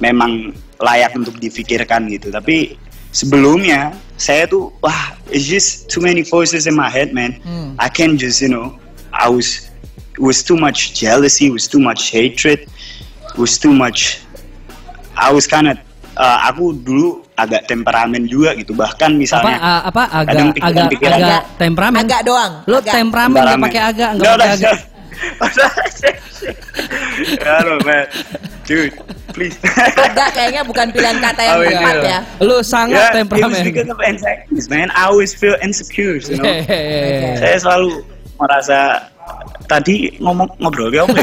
memang 0.00 0.52
layak 0.80 1.12
untuk 1.16 1.36
difikirkan 1.40 2.08
gitu. 2.08 2.32
Tapi 2.32 2.76
sebelumnya 3.12 3.92
saya 4.20 4.48
tuh 4.48 4.72
wah 4.84 5.16
it's 5.32 5.48
just 5.48 5.88
too 5.88 6.00
many 6.00 6.24
voices 6.24 6.68
in 6.68 6.76
my 6.76 6.88
head 6.88 7.12
man. 7.12 7.40
Hmm. 7.44 7.76
I 7.80 7.88
can 7.88 8.16
just 8.16 8.40
you 8.40 8.52
know 8.52 8.76
I 9.12 9.28
was 9.28 9.68
was 10.20 10.44
too 10.44 10.56
much 10.56 10.92
jealousy, 10.92 11.48
was 11.48 11.64
too 11.68 11.80
much 11.80 12.12
hatred, 12.12 12.68
was 13.36 13.56
too 13.56 13.72
much 13.72 14.20
I 15.16 15.32
was 15.32 15.48
kind 15.48 15.68
of 15.68 15.76
uh, 16.20 16.38
aku 16.44 16.76
dulu 16.76 17.08
agak 17.34 17.64
temperamen 17.64 18.22
juga 18.24 18.52
gitu 18.52 18.72
bahkan 18.72 19.08
Apa 19.08 19.16
misalnya 19.16 19.56
a- 19.56 19.84
apa 19.86 20.02
agak 20.04 20.28
kadang 20.28 20.46
agak 20.46 20.54
pikiran-pikiran 20.54 21.16
agak 21.16 21.24
Agak- 21.24 21.44
temperamen. 21.56 21.98
agak 21.98 22.20
doang, 22.22 22.52
Lu 22.62 22.76
agak. 22.76 22.92
temperamen 22.92 23.32
nggak 23.32 23.40
Temperamen. 23.40 23.64
pakai 23.66 23.82
agak, 23.82 24.10
nggak 24.12 24.30
pakai 24.30 24.52
agak. 24.52 24.76
Halo 27.40 27.76
man 27.82 28.08
dude 28.64 28.94
please 29.30 29.56
Agak 29.94 30.32
kayaknya 30.32 30.62
bukan 30.64 30.88
pilihan 30.88 31.18
kata 31.18 31.40
yang 31.42 31.52
Oh, 31.52 31.62
iya. 31.62 31.72
tepat 31.74 31.94
ya. 32.00 32.18
Lu 32.40 32.56
sangat 32.62 32.96
Yeah, 32.96 33.04
it 33.04 33.10
was 33.10 33.18
temperamen. 33.20 33.60
because 33.62 33.88
of 33.88 33.98
anxieties 34.00 34.66
man 34.66 34.88
I 34.90 35.04
always 35.04 35.32
feel 35.32 35.60
insecure 35.60 36.16
you 36.18 36.36
know 36.36 36.46
Hehehe. 36.46 37.36
saya 37.36 37.56
selalu 37.58 38.00
merasa 38.34 38.78
tadi 39.66 40.16
ngomong 40.18 40.48
ngobrol 40.58 40.88
ya 40.88 41.04
Om? 41.04 41.12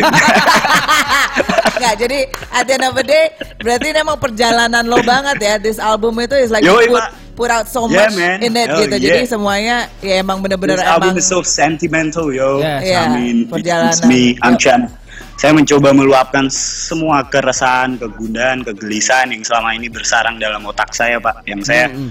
Nggak, 1.80 1.96
jadi 2.02 2.20
at 2.50 2.64
the 2.66 2.74
end 2.76 2.86
of 2.86 2.94
the 2.98 3.06
day, 3.06 3.26
berarti 3.62 3.86
ini 3.94 4.00
emang 4.02 4.20
perjalanan 4.20 4.84
lo 4.86 4.98
banget 5.02 5.38
ya. 5.40 5.54
This 5.58 5.78
album 5.78 6.18
itu 6.20 6.36
is 6.36 6.50
like 6.50 6.66
you 6.66 6.74
Yoi, 6.74 6.90
put, 6.90 7.06
put 7.38 7.50
out 7.50 7.66
so 7.70 7.86
Yeah, 7.88 8.10
much 8.10 8.18
man. 8.18 8.38
in 8.42 8.54
it 8.54 8.68
Hell 8.70 8.82
gitu. 8.86 8.96
yeah. 8.98 9.06
Jadi 9.06 9.20
semuanya 9.26 9.76
ya 10.02 10.20
emang 10.20 10.42
bener-bener 10.42 10.78
This 10.78 10.86
album 10.86 11.14
emang 11.16 11.22
is 11.22 11.28
so 11.30 11.40
sentimental, 11.46 12.34
yo. 12.34 12.60
Yes. 12.60 12.82
Iya, 12.84 13.00
I 13.00 13.08
mean, 13.14 13.38
it's 13.46 13.52
perjalanan. 13.54 14.06
me. 14.10 14.24
I'm 14.42 14.56
trying. 14.58 14.90
Saya 15.38 15.54
mencoba 15.54 15.94
meluapkan 15.94 16.50
semua 16.50 17.22
keresahan, 17.30 18.02
kegundahan, 18.02 18.66
kegelisahan 18.66 19.30
yang 19.30 19.46
selama 19.46 19.70
ini 19.78 19.86
bersarang 19.86 20.42
dalam 20.42 20.66
otak 20.66 20.90
saya, 20.98 21.22
Pak. 21.22 21.46
Yang 21.46 21.62
saya, 21.70 21.86
Mm-mm. 21.94 22.10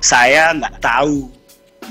saya 0.00 0.56
nggak 0.56 0.80
tahu 0.80 1.28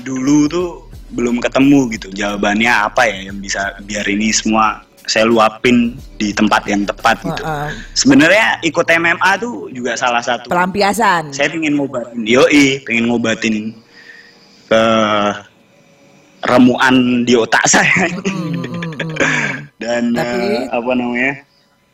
dulu 0.02 0.38
tuh 0.50 0.68
belum 1.14 1.38
ketemu 1.38 1.86
gitu 1.94 2.08
jawabannya 2.10 2.66
apa 2.66 3.06
ya 3.06 3.30
yang 3.30 3.38
bisa 3.38 3.78
biar 3.86 4.02
ini 4.10 4.34
semua 4.34 4.82
saya 5.06 5.24
luapin 5.24 5.94
di 6.14 6.30
tempat 6.30 6.66
yang 6.66 6.82
tepat 6.82 7.16
gitu. 7.20 7.40
Uh-uh. 7.40 7.70
Sebenarnya 7.94 8.58
ikut 8.60 8.82
MMA 8.84 9.30
tuh 9.38 9.70
juga 9.70 9.94
salah 9.94 10.18
satu 10.20 10.46
pelampiasan. 10.46 11.30
saya 11.30 11.46
pengen 11.46 11.74
ngobatin 11.74 12.22
yoi 12.22 12.82
pengen 12.82 13.06
ngobatin 13.06 13.70
ke 14.66 14.82
remuan 16.44 16.94
di 17.22 17.34
otak 17.34 17.64
saya 17.72 18.10
Hmm, 19.16 19.66
dan 19.78 20.12
Tapi- 20.12 20.60
eh, 20.60 20.68
apa 20.68 20.92
namanya 20.92 21.34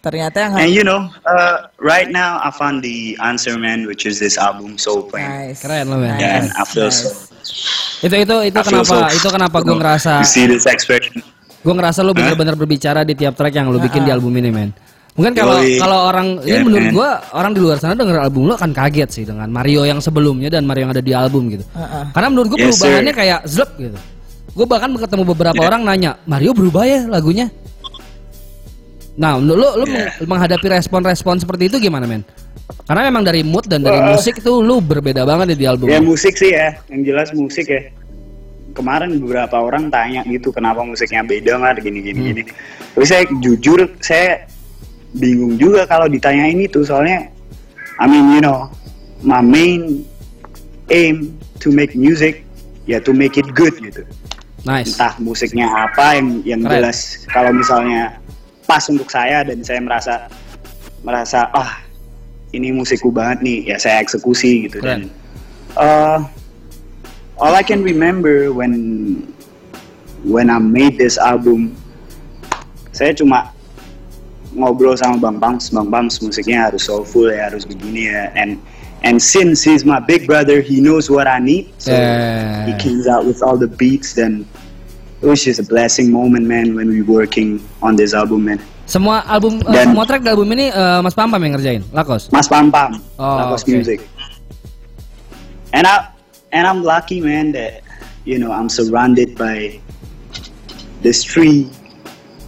Ternyata 0.03 0.35
yang 0.43 0.53
And 0.59 0.71
you 0.75 0.83
know, 0.83 1.07
uh, 1.23 1.71
right 1.79 2.11
now 2.11 2.43
I 2.43 2.51
found 2.51 2.83
the 2.83 3.15
answer, 3.23 3.55
man, 3.55 3.87
which 3.87 4.03
is 4.03 4.19
this 4.19 4.35
album 4.35 4.75
Soul 4.75 5.07
Plane. 5.07 5.31
nice. 5.55 5.63
Keren 5.63 5.87
lo, 5.87 6.03
men. 6.03 6.19
Yeah, 6.19 6.43
and 6.43 6.51
I 6.59 6.67
feel 6.67 6.91
nice. 6.91 7.07
so. 7.07 7.31
Itu 8.03 8.19
itu 8.19 8.37
itu 8.51 8.59
I 8.59 8.67
kenapa 8.67 9.07
so- 9.07 9.15
itu 9.15 9.29
kenapa 9.31 9.63
gue 9.63 9.71
ngerasa 9.71 10.19
You 10.19 10.27
see 10.27 10.51
this 10.51 10.67
expression? 10.67 11.23
Gue 11.63 11.73
ngerasa 11.73 12.03
lu 12.03 12.13
bener-bener 12.13 12.55
berbicara 12.55 13.03
di 13.03 13.15
tiap 13.15 13.35
track 13.35 13.55
yang 13.55 13.71
lu 13.71 13.79
bikin 13.79 14.03
di 14.03 14.11
album 14.11 14.35
ini 14.35 14.51
men. 14.51 14.71
Mungkin 15.13 15.37
kalau 15.37 15.61
kalau 15.77 15.99
orang 16.09 16.41
ini 16.41 16.57
Yeah, 16.57 16.65
menurut 16.65 16.89
man. 16.89 16.95
gua 16.97 17.11
orang 17.37 17.53
di 17.53 17.61
luar 17.61 17.77
sana 17.77 17.93
denger 17.93 18.17
album 18.17 18.49
lu 18.49 18.57
akan 18.57 18.73
kaget 18.73 19.09
sih 19.13 19.25
dengan 19.29 19.45
Mario 19.47 19.85
yang 19.85 20.01
sebelumnya 20.01 20.49
dan 20.49 20.65
Mario 20.65 20.89
yang 20.89 20.93
ada 20.97 21.05
di 21.05 21.13
album 21.13 21.53
gitu. 21.53 21.69
Uh-uh. 21.77 22.09
Karena 22.17 22.29
menurut 22.33 22.49
gua 22.49 22.59
Yes, 22.65 22.81
perubahannya 22.81 23.13
sir. 23.13 23.19
kayak 23.21 23.39
zlep 23.45 23.71
gitu. 23.77 23.99
Gue 24.53 24.65
bahkan 24.65 24.89
ketemu 24.91 25.23
beberapa 25.29 25.57
Yeah. 25.57 25.69
orang 25.69 25.83
nanya 25.85 26.11
Mario 26.25 26.57
berubah 26.57 26.89
ya 26.89 27.05
lagunya. 27.07 27.53
Nah, 29.13 29.37
lu 29.37 29.53
lu, 29.53 29.69
lu 29.81 29.85
Yeah. 29.85 30.17
meng- 30.17 30.33
menghadapi 30.33 30.67
respon-respon 30.73 31.45
seperti 31.45 31.69
itu 31.69 31.77
gimana 31.79 32.09
men? 32.09 32.25
Karena 32.89 33.05
memang 33.05 33.21
dari 33.21 33.45
mood 33.45 33.69
dan 33.69 33.85
dari 33.85 34.01
Wah. 34.01 34.17
musik 34.17 34.41
tuh 34.41 34.65
lu 34.65 34.81
berbeda 34.81 35.29
banget 35.29 35.55
di 35.55 35.69
album. 35.69 35.93
Ya 35.93 36.01
musik 36.01 36.35
sih 36.35 36.51
ya, 36.51 36.73
yang 36.89 37.05
jelas 37.05 37.29
musik 37.37 37.69
ya. 37.69 37.85
Kemarin 38.73 39.21
beberapa 39.21 39.61
orang 39.61 39.89
tanya 39.89 40.25
gitu 40.25 40.49
kenapa 40.51 40.81
musiknya 40.81 41.21
beda 41.23 41.57
nggak 41.57 41.81
gini 41.81 42.01
gini 42.01 42.19
Hmm. 42.19 42.29
gini. 42.33 42.43
Tapi 42.93 43.05
saya 43.05 43.23
jujur 43.41 43.85
saya 44.01 44.45
bingung 45.13 45.61
juga 45.61 45.85
kalau 45.85 46.09
ditanyain 46.09 46.57
itu 46.57 46.81
soalnya 46.83 47.29
I 48.01 48.09
mean 48.09 48.33
you 48.33 48.41
know 48.41 48.73
my 49.21 49.45
main 49.45 50.03
aim 50.89 51.37
to 51.61 51.69
make 51.69 51.93
music 51.93 52.43
ya 52.85 52.99
to 52.99 53.13
make 53.13 53.37
it 53.37 53.47
good 53.53 53.77
gitu. 53.79 54.03
Nice. 54.63 54.95
Entah 54.95 55.15
musiknya 55.19 55.67
apa 55.69 56.17
yang 56.17 56.29
yang 56.43 56.61
Keren. 56.63 56.73
jelas 56.81 56.99
kalau 57.29 57.51
misalnya 57.51 58.17
pas 58.65 58.83
untuk 58.89 59.07
saya 59.07 59.43
dan 59.43 59.59
saya 59.61 59.83
merasa 59.83 60.15
merasa 61.03 61.51
ah 61.51 61.83
ini 62.53 62.71
musikku 62.71 63.11
banget 63.11 63.43
nih 63.43 63.59
ya 63.69 63.77
saya 63.77 64.01
eksekusi 64.01 64.71
gitu 64.71 64.79
Keren. 64.79 65.11
dan 65.11 65.11
uh, 65.77 66.19
all 67.43 67.55
I 67.55 67.67
can 67.67 67.83
remember 67.83 68.55
when 68.55 69.27
when 70.23 70.47
I 70.47 70.63
made 70.63 70.95
this 70.97 71.19
album 71.19 71.75
saya 72.95 73.11
cuma 73.13 73.51
ngobrol 74.55 74.95
sama 74.95 75.19
Bang 75.19 75.43
Bams 75.43 75.75
Bang 75.75 75.91
Bams 75.91 76.23
musiknya 76.23 76.71
harus 76.71 76.87
soulful 76.87 77.27
ya 77.27 77.51
harus 77.51 77.67
begini 77.67 78.07
ya 78.07 78.31
and 78.39 78.61
and 79.03 79.19
since 79.19 79.67
he's 79.67 79.83
my 79.83 79.99
big 79.99 80.31
brother 80.31 80.63
he 80.63 80.79
knows 80.79 81.11
what 81.11 81.27
I 81.27 81.43
need 81.43 81.67
so 81.83 81.91
Yeah. 81.91 82.71
he 82.71 82.73
came 82.79 83.03
out 83.11 83.27
with 83.27 83.43
all 83.43 83.59
the 83.59 83.67
beats 83.67 84.15
then 84.15 84.47
it 85.19 85.27
was 85.27 85.43
just 85.43 85.59
a 85.59 85.67
blessing 85.67 86.15
moment 86.15 86.47
man 86.47 86.79
when 86.79 86.87
we 86.87 87.03
working 87.03 87.59
on 87.83 87.99
this 87.99 88.15
album 88.15 88.47
man 88.47 88.63
Semua 88.87 89.25
album 89.25 89.63
eh, 89.67 89.73
Dan- 89.73 89.95
semua 89.95 90.05
track 90.05 90.21
di 90.21 90.29
album 90.31 90.53
ini 90.53 90.69
eh, 90.69 90.99
Mas 91.01 91.17
Pam 91.17 91.31
Pam 91.33 91.41
yang 91.41 91.57
ngerjain, 91.57 91.81
Lakos. 91.95 92.29
Mas 92.29 92.45
Pam 92.45 92.69
Pam, 92.69 92.99
Oh, 93.17 93.39
Lakos 93.41 93.63
okay. 93.65 93.73
Music. 93.79 93.99
And 95.73 95.87
I 95.89 96.12
and 96.53 96.67
I'm 96.67 96.83
lucky, 96.85 97.21
man, 97.21 97.53
that 97.53 97.83
you 98.25 98.39
know 98.39 98.53
I'm 98.53 98.69
surrounded 98.69 99.37
by 99.37 99.81
these 101.01 101.25
three 101.25 101.69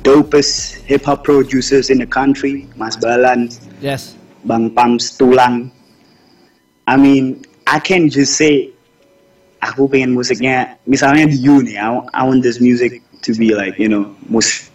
dopest 0.04 0.84
hip 0.84 1.04
hop 1.04 1.24
producers 1.24 1.90
in 1.90 1.98
the 1.98 2.06
country, 2.06 2.68
Mas 2.76 2.96
Balan, 2.96 3.50
Yes. 3.80 4.16
Bang 4.44 4.70
Pams 4.70 5.16
Tulang. 5.16 5.72
I 6.86 6.96
mean, 6.96 7.44
I 7.66 7.80
can 7.80 8.12
just 8.12 8.36
say 8.36 8.70
aku 9.64 9.88
pengen 9.88 10.12
musiknya, 10.12 10.76
misalnya 10.84 11.24
di 11.32 11.40
You 11.40 11.64
nih, 11.64 11.80
I, 11.80 11.88
I 12.12 12.22
want 12.28 12.44
this 12.44 12.60
music 12.60 13.00
to 13.24 13.32
be 13.32 13.56
like, 13.56 13.80
you 13.80 13.88
know, 13.88 14.12
musik 14.28 14.68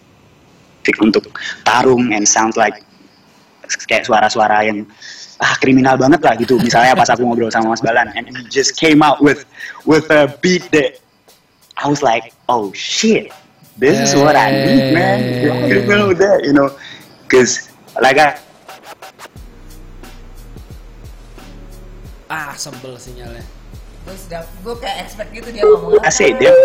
untuk 0.98 1.30
tarung 1.62 2.10
and 2.10 2.26
sound 2.26 2.58
like 2.58 2.82
kayak 3.86 4.06
suara-suara 4.06 4.66
yang 4.66 4.86
ah 5.40 5.54
kriminal 5.58 5.96
banget 5.96 6.20
lah 6.20 6.34
gitu. 6.36 6.60
Misalnya 6.60 6.92
pas 6.96 7.08
aku 7.08 7.24
ngobrol 7.24 7.48
sama 7.52 7.72
Mas 7.72 7.82
Balan 7.82 8.12
and 8.12 8.28
he 8.28 8.42
just 8.52 8.76
came 8.76 9.00
out 9.00 9.22
with 9.24 9.48
with 9.88 10.08
a 10.12 10.28
beat 10.44 10.66
that 10.74 11.00
I 11.80 11.88
was 11.88 12.04
like 12.04 12.34
oh 12.48 12.70
shit. 12.76 13.32
This 13.80 13.96
is 13.96 14.12
what 14.12 14.36
I 14.36 14.52
need 14.52 14.92
man. 14.92 15.18
You 15.68 15.88
know 15.88 16.12
that 16.12 16.44
you 16.44 16.52
know? 16.52 16.76
Cause 17.30 17.72
like 18.02 18.20
I 18.20 18.36
Ah, 22.30 22.54
sebel 22.54 22.94
sinyalnya. 22.94 23.42
Gue 24.62 24.74
kayak 24.78 25.02
expect 25.02 25.34
gitu 25.34 25.50
dia 25.50 25.66
ngomong. 25.66 25.98
I 26.02 26.10
say 26.14 26.30
that 26.30 26.56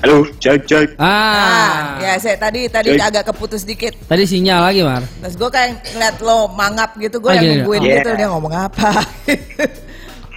halo 0.00 0.24
cek 0.36 0.60
cek 0.64 0.88
Ah, 0.96 1.04
Ah. 1.04 1.80
ya 2.00 2.12
saya 2.16 2.36
tadi 2.36 2.66
tadi 2.66 2.96
Coy. 2.96 3.00
agak 3.00 3.24
keputus 3.28 3.62
dikit. 3.62 3.92
Tadi 4.04 4.24
sinyal 4.24 4.60
lagi, 4.62 4.80
Mar. 4.80 5.04
Terus 5.20 5.36
gue 5.36 5.50
kayak 5.50 5.68
ngeliat 5.92 6.16
lo 6.20 6.48
mangap 6.50 6.96
gitu, 6.96 7.16
gue 7.18 7.28
Oh, 7.28 7.34
yang 7.34 7.44
nungguin 7.60 7.80
oh. 7.80 7.86
gitu 7.86 8.08
Yeah. 8.08 8.18
dia 8.18 8.28
ngomong 8.28 8.54
apa. 8.54 8.90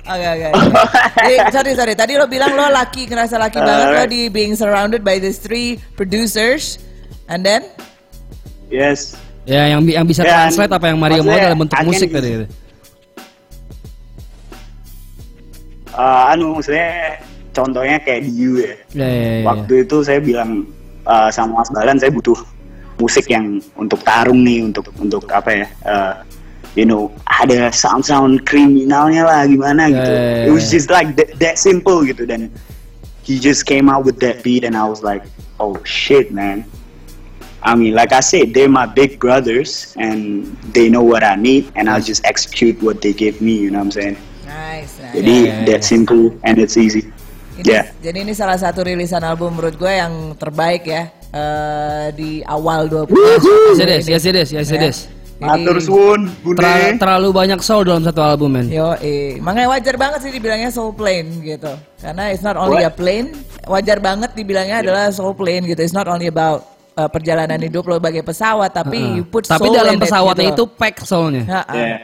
Oke 0.03 0.19
oke. 0.27 0.47
oke. 0.51 0.71
Jadi, 1.23 1.35
sorry 1.47 1.71
sorry. 1.79 1.93
Tadi 1.95 2.19
lo 2.19 2.27
bilang 2.27 2.51
lo 2.51 2.67
laki 2.67 3.07
ngerasa 3.07 3.39
laki 3.39 3.55
banget 3.55 3.87
lo 3.89 4.03
di 4.03 4.27
being 4.27 4.51
surrounded 4.51 4.99
by 4.99 5.15
these 5.15 5.39
three 5.39 5.79
producers, 5.95 6.75
and 7.25 7.39
then 7.39 7.63
yes 8.67 9.15
Ya, 9.43 9.71
yang 9.71 9.79
yang 9.83 10.03
bisa 10.03 10.23
Dan 10.23 10.31
translate 10.51 10.71
apa 10.71 10.91
yang 10.91 10.99
Mario 10.99 11.23
mau 11.23 11.35
dalam 11.35 11.55
bentuk 11.55 11.75
musik 11.83 12.11
tadi. 12.11 12.47
uh, 15.95 16.31
anu 16.31 16.59
maksudnya 16.59 17.23
contohnya 17.53 18.01
kayak 18.01 18.25
di 18.25 18.31
You 18.33 18.51
ya 18.59 18.73
Ya, 18.93 19.05
ya, 19.05 19.07
ya, 19.07 19.33
ya. 19.39 19.43
waktu 19.47 19.73
itu 19.85 19.97
saya 20.01 20.19
bilang 20.19 20.65
uh, 21.05 21.29
sama 21.29 21.61
Mas 21.61 21.69
Balan 21.69 21.97
saya 21.97 22.09
butuh 22.09 22.37
musik 22.97 23.29
yang 23.29 23.57
untuk 23.73 24.01
tarung 24.01 24.41
nih 24.41 24.65
untuk 24.65 24.89
untuk 24.97 25.25
apa 25.29 25.49
ya 25.49 25.67
uh, 25.85 26.13
you 26.73 26.85
know 26.85 27.09
ada 27.25 27.69
sound 27.69 28.01
sound 28.01 28.41
kriminalnya 28.45 29.25
lah 29.25 29.41
gimana 29.45 29.89
gitu 29.89 30.11
Yeah. 30.13 30.49
it 30.49 30.53
was 30.53 30.69
just 30.69 30.89
like 30.89 31.13
that, 31.17 31.33
that 31.37 31.55
simple 31.57 32.01
gitu 32.01 32.25
dan 32.25 32.49
he 33.21 33.37
just 33.37 33.63
came 33.65 33.87
out 33.87 34.03
with 34.03 34.17
that 34.19 34.41
beat 34.41 34.65
and 34.65 34.73
I 34.73 34.85
was 34.85 35.01
like 35.01 35.21
oh 35.57 35.77
shit 35.85 36.33
man 36.33 36.65
I 37.63 37.73
mean 37.79 37.95
like 37.95 38.11
I 38.11 38.19
said 38.19 38.51
they're 38.51 38.67
my 38.67 38.83
big 38.85 39.21
brothers 39.21 39.95
and 39.95 40.51
they 40.75 40.89
know 40.91 40.99
what 41.05 41.23
I 41.23 41.39
need 41.39 41.71
and 41.79 41.87
I'll 41.87 42.03
just 42.03 42.25
execute 42.27 42.81
what 42.83 42.99
they 42.99 43.13
give 43.15 43.39
me 43.39 43.55
you 43.55 43.71
know 43.71 43.79
what 43.79 43.93
I'm 43.93 43.95
saying 43.95 44.17
nice. 44.43 44.99
nice. 44.99 45.13
jadi 45.15 45.33
Yeah, 45.33 45.45
yeah, 45.47 45.65
that 45.71 45.81
simple 45.87 46.35
and 46.43 46.59
it's 46.59 46.75
easy 46.75 47.09
Ini- 47.59 47.65
yeah 47.69 47.85
Jadi 48.01 48.17
ini 48.25 48.33
salah 48.33 48.57
satu 48.57 48.81
rilisan 48.81 49.21
album 49.21 49.53
menurut 49.57 49.77
gue 49.77 49.93
yang 49.93 50.33
terbaik 50.35 50.83
ya 50.85 51.09
eh, 51.29 52.07
di 52.15 52.41
awal 52.43 52.89
20 52.89 53.13
Yes 53.13 53.79
it 53.79 53.89
is, 53.89 54.05
yes 54.09 54.23
it 54.25 54.35
is, 54.35 54.49
yes 54.49 54.69
it 54.69 54.81
Ya. 55.43 55.59
suwun, 55.81 56.31
Bune. 56.39 56.95
Terlalu, 56.95 57.35
banyak 57.35 57.59
soul 57.59 57.83
dalam 57.83 57.99
satu 57.99 58.23
album, 58.23 58.55
men. 58.55 58.71
Yo, 58.71 58.95
eh. 59.03 59.35
makanya 59.43 59.75
wajar 59.75 59.95
banget 59.99 60.19
sih 60.23 60.31
dibilangnya 60.31 60.71
soul 60.71 60.95
plane 60.95 61.43
gitu. 61.43 61.67
Karena 61.99 62.31
it's 62.31 62.45
not 62.45 62.55
only 62.55 62.79
a 62.79 62.87
What? 62.87 62.95
plane, 62.95 63.35
wajar 63.67 63.99
banget 63.99 64.31
dibilangnya 64.39 64.79
adalah 64.79 65.11
soul 65.11 65.35
plane 65.35 65.67
gitu. 65.67 65.83
It's 65.83 65.91
not 65.91 66.07
only 66.07 66.31
about 66.31 66.63
uh, 66.95 67.09
perjalanan 67.11 67.59
hidup 67.59 67.83
lo 67.83 67.99
bagai 67.99 68.23
pesawat, 68.23 68.71
tapi 68.71 68.95
Heeh. 69.01 69.17
you 69.19 69.23
put 69.27 69.43
Tapi 69.43 69.67
soul 69.67 69.75
dalam 69.75 69.97
in 69.97 69.99
it 69.99 70.03
pesawatnya 70.07 70.47
gitu. 70.53 70.63
itu 70.63 70.65
pack 70.79 70.95
soulnya. 71.03 71.43
Ha-ha. 71.49 71.75
Yeah. 71.75 71.99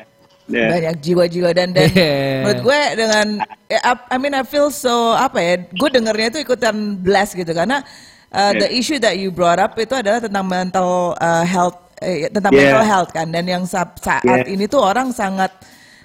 Yeah. 0.50 0.70
banyak 0.74 0.96
jiwa-jiwa 1.00 1.50
dan 1.54 1.72
dan 1.72 1.88
Yeah. 1.94 2.42
menurut 2.42 2.62
gue 2.66 2.80
dengan 2.98 3.28
eh, 3.66 3.82
I 3.86 4.18
mean 4.18 4.34
I 4.34 4.42
feel 4.42 4.70
so 4.70 5.14
apa 5.14 5.38
ya 5.38 5.54
gue 5.62 5.90
dengernya 5.90 6.34
itu 6.34 6.40
ikutan 6.42 6.74
blast 6.98 7.34
gitu 7.34 7.54
karena 7.54 7.86
uh, 8.30 8.52
the 8.52 8.66
issue 8.68 8.98
that 8.98 9.16
you 9.16 9.30
brought 9.30 9.58
up 9.58 9.78
itu 9.78 9.94
adalah 9.94 10.18
tentang 10.18 10.44
mental 10.44 11.14
uh, 11.16 11.46
health 11.46 11.78
eh, 12.02 12.28
tentang 12.28 12.50
Yeah. 12.50 12.74
mental 12.74 12.86
health 12.86 13.10
kan 13.14 13.30
dan 13.30 13.46
yang 13.46 13.64
sa- 13.64 13.94
saat 13.96 14.26
Yeah. 14.26 14.50
ini 14.50 14.66
tuh 14.66 14.82
orang 14.82 15.14
sangat 15.14 15.54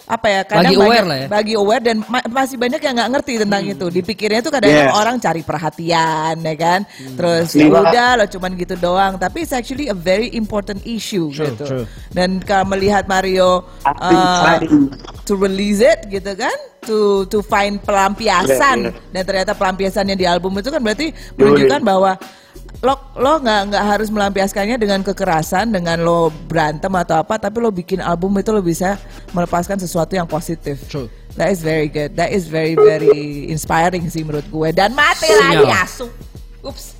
apa 0.04 0.26
ya 0.26 0.40
kadang 0.42 0.68
banyak, 0.70 0.84
aware 0.84 1.06
lah 1.06 1.16
ya. 1.16 1.26
bagi 1.26 1.54
aware 1.54 1.80
dan 1.80 1.96
ma- 2.04 2.28
masih 2.30 2.56
banyak 2.56 2.76
yang 2.78 2.94
nggak 2.94 3.10
ngerti 3.10 3.32
tentang 3.40 3.62
itu 3.64 3.86
dipikirnya 3.90 4.40
tuh 4.40 4.52
kadang 4.52 4.68
Yeah. 4.70 4.92
orang 4.92 5.16
cari 5.16 5.40
perhatian 5.40 6.34
ya 6.38 6.54
kan 6.54 6.80
Hmm. 6.84 7.16
terus 7.16 7.48
ya 7.52 7.64
Iya. 7.64 7.80
udah 7.80 8.10
lo 8.14 8.24
cuman 8.26 8.50
gitu 8.54 8.74
doang 8.76 9.12
tapi 9.16 9.42
it's 9.42 9.50
actually 9.50 9.86
a 9.86 9.96
very 9.96 10.28
important 10.30 10.84
issue 10.84 11.28
True, 11.28 11.48
gitu 11.48 11.64
true. 11.64 11.84
dan 12.10 12.36
kalau 12.38 12.68
melihat 12.68 13.04
Mario 13.04 13.64
uh, 13.82 14.60
to 15.22 15.34
release 15.34 15.80
it 15.80 16.04
gitu 16.06 16.32
kan 16.34 16.52
to 16.84 17.24
to 17.32 17.40
find 17.40 17.80
pelampiasan. 17.82 18.76
Iya, 18.88 18.92
iya. 18.92 19.12
dan 19.12 19.22
ternyata 19.24 19.52
pelampiasannya 19.56 20.16
di 20.16 20.26
album 20.28 20.54
itu 20.60 20.68
kan 20.70 20.80
berarti 20.80 21.10
menunjukkan 21.36 21.80
bahwa 21.82 22.12
lo 22.84 22.94
lo 23.16 23.40
nggak 23.40 23.60
nggak 23.72 23.84
harus 23.96 24.08
melampiaskannya 24.12 24.76
dengan 24.76 25.00
kekerasan 25.00 25.72
dengan 25.72 26.04
lo 26.04 26.28
berantem 26.28 26.92
atau 26.92 27.16
apa 27.16 27.40
tapi 27.40 27.56
lo 27.64 27.72
bikin 27.72 28.04
album 28.04 28.36
itu 28.36 28.52
lo 28.52 28.60
bisa 28.60 29.00
melepaskan 29.32 29.80
sesuatu 29.80 30.12
yang 30.14 30.28
positif. 30.28 30.84
True. 30.86 31.08
that 31.34 31.50
is 31.50 31.62
very 31.62 31.88
good. 31.88 32.14
That 32.16 32.30
is 32.30 32.46
very 32.46 32.78
very 32.78 33.50
inspiring 33.50 34.06
sih 34.10 34.22
menurut 34.22 34.46
gue. 34.46 34.68
Dan 34.70 34.94
mati 34.94 35.32
lagi 35.32 35.66
asu. 35.70 36.06
Ups. 36.64 36.96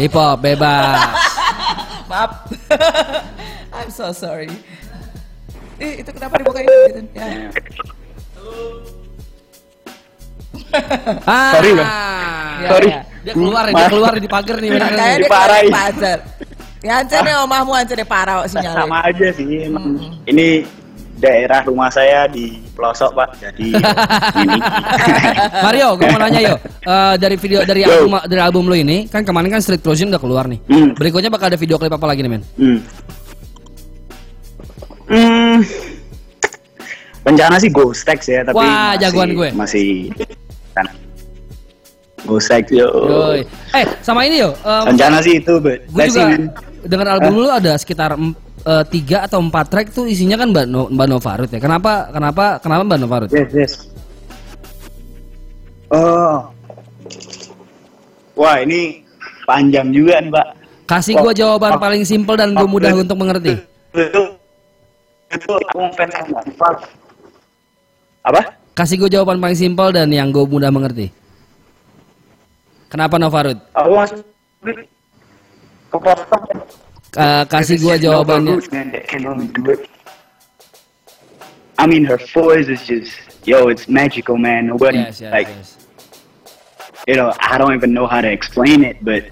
Hip 0.00 0.14
hop 0.14 0.40
bebas. 0.40 1.00
maaf. 2.10 2.48
I'm 3.76 3.90
so 3.92 4.12
sorry 4.14 4.48
eh 5.76 5.92
itu 6.00 6.10
kenapa 6.10 6.34
dibukain 6.40 6.66
gitu 6.66 7.00
ya 7.12 7.26
ah, 11.26 11.52
Sorry, 11.56 11.70
Bang. 11.76 11.88
Ya, 12.56 12.68
Sorry. 12.72 12.88
ya. 12.88 13.00
Dia 13.26 13.32
keluar, 13.34 13.64
dia 13.66 13.86
keluar 13.90 14.12
di 14.16 14.28
pagar 14.30 14.56
nih. 14.62 14.70
dia 14.70 14.78
Diparahin. 15.18 15.70
keluar 15.70 15.82
pagar. 15.90 16.18
Ya 16.80 16.92
ancen 17.02 17.20
nih 17.26 17.34
omahmu 17.42 17.72
ancen 17.74 17.96
deh 17.98 18.06
parah 18.06 18.44
kok 18.44 18.48
sinyalnya. 18.54 18.78
sama 18.78 18.96
aja 19.02 19.26
sih 19.34 19.66
emang 19.66 19.98
ini 20.24 20.62
daerah 21.16 21.64
rumah 21.64 21.88
saya 21.90 22.28
di 22.30 22.62
pelosok 22.76 23.10
pak 23.16 23.28
jadi 23.42 23.68
ini 24.46 24.58
Mario, 25.64 25.96
gue 25.96 26.06
mau 26.06 26.20
nanya 26.22 26.40
yo. 26.44 26.56
Eh, 26.86 27.14
dari 27.18 27.34
video 27.34 27.66
dari 27.66 27.82
Yo. 27.82 27.90
album 27.90 28.14
dari 28.30 28.38
album 28.38 28.64
lo 28.70 28.76
ini, 28.78 29.10
kan 29.10 29.26
kemarin 29.26 29.50
kan 29.50 29.58
Street 29.58 29.82
Closing 29.82 30.06
udah 30.06 30.22
keluar 30.22 30.46
nih. 30.46 30.62
Hmm. 30.70 30.94
Berikutnya 30.94 31.34
bakal 31.34 31.50
ada 31.50 31.58
video 31.58 31.82
klip 31.82 31.90
apa 31.90 32.06
lagi 32.06 32.22
nih, 32.22 32.30
men? 32.30 32.46
hmm. 32.54 32.78
Hmm. 35.06 35.62
rencana 37.26 37.58
sih 37.58 37.70
Ghost 37.70 38.06
Text 38.06 38.30
ya 38.30 38.42
tapi 38.46 38.58
Wah, 38.58 38.94
masih, 38.94 38.98
jagoan 39.02 39.28
gue. 39.34 39.48
masih 39.54 39.86
kan 40.74 40.86
Ghost 42.26 42.50
Text 42.50 42.70
yo 42.74 42.86
Yoi. 42.90 43.40
Eh, 43.74 43.86
sama 44.02 44.26
ini 44.26 44.42
yo. 44.42 44.50
eh, 44.54 44.82
rencana 44.86 45.18
sih 45.22 45.38
itu 45.38 45.52
gue 45.62 45.78
juga 45.90 46.26
man. 46.26 46.50
dengan 46.86 47.06
album 47.18 47.32
lu 47.42 47.50
ada 47.50 47.74
sekitar 47.78 48.18
eh, 48.66 48.84
tiga 48.90 49.26
atau 49.26 49.38
empat 49.42 49.66
track 49.70 49.88
tuh 49.94 50.10
isinya 50.10 50.38
kan 50.38 50.50
Mbak, 50.50 50.66
no, 50.66 50.90
Mbak 50.90 51.06
Novarut 51.06 51.50
ya. 51.50 51.58
Kenapa 51.62 52.10
kenapa 52.10 52.58
kenapa 52.58 52.82
Mbak 52.82 52.98
Novarut? 52.98 53.30
Yes, 53.30 53.50
yes. 53.54 53.72
Oh. 55.90 56.50
Wah, 58.36 58.60
ini 58.60 59.06
panjang 59.46 59.94
juga 59.94 60.18
nih, 60.20 60.30
Pak. 60.34 60.46
Kasih 60.86 61.14
gue 61.18 61.32
jawaban 61.34 61.78
paling 61.78 62.02
simpel 62.06 62.34
dan 62.38 62.52
gue 62.54 62.68
mudah 62.68 62.94
untuk 62.94 63.18
mengerti. 63.18 63.58
Itu 65.36 65.52
Pak. 66.56 66.76
Apa? 68.26 68.40
Kasih 68.76 68.96
gue 69.00 69.10
jawaban 69.12 69.40
paling 69.40 69.56
simpel 69.56 69.88
dan 69.94 70.10
yang 70.12 70.28
gue 70.34 70.44
mudah 70.44 70.68
mengerti. 70.68 71.08
Kenapa 72.92 73.16
Novarut? 73.16 73.56
Aku 73.72 73.90
masuk 73.94 74.20
kepotong. 75.92 76.44
Eh, 77.16 77.44
kasih 77.48 77.76
gue 77.80 77.94
jawabannya. 78.04 78.60
I 81.76 81.84
mean, 81.84 82.04
her 82.04 82.20
voice 82.32 82.68
is 82.68 82.84
just, 82.88 83.12
yo, 83.44 83.68
it's 83.68 83.88
magical, 83.88 84.36
man. 84.40 84.72
Nobody, 84.72 84.98
Yes, 84.98 85.20
yes, 85.20 85.32
like, 85.32 85.48
yes. 85.48 85.76
you 87.06 87.16
know, 87.16 87.32
I 87.36 87.58
don't 87.58 87.76
even 87.76 87.92
know 87.92 88.06
how 88.08 88.20
to 88.20 88.30
explain 88.32 88.82
it, 88.82 88.96
but 89.04 89.28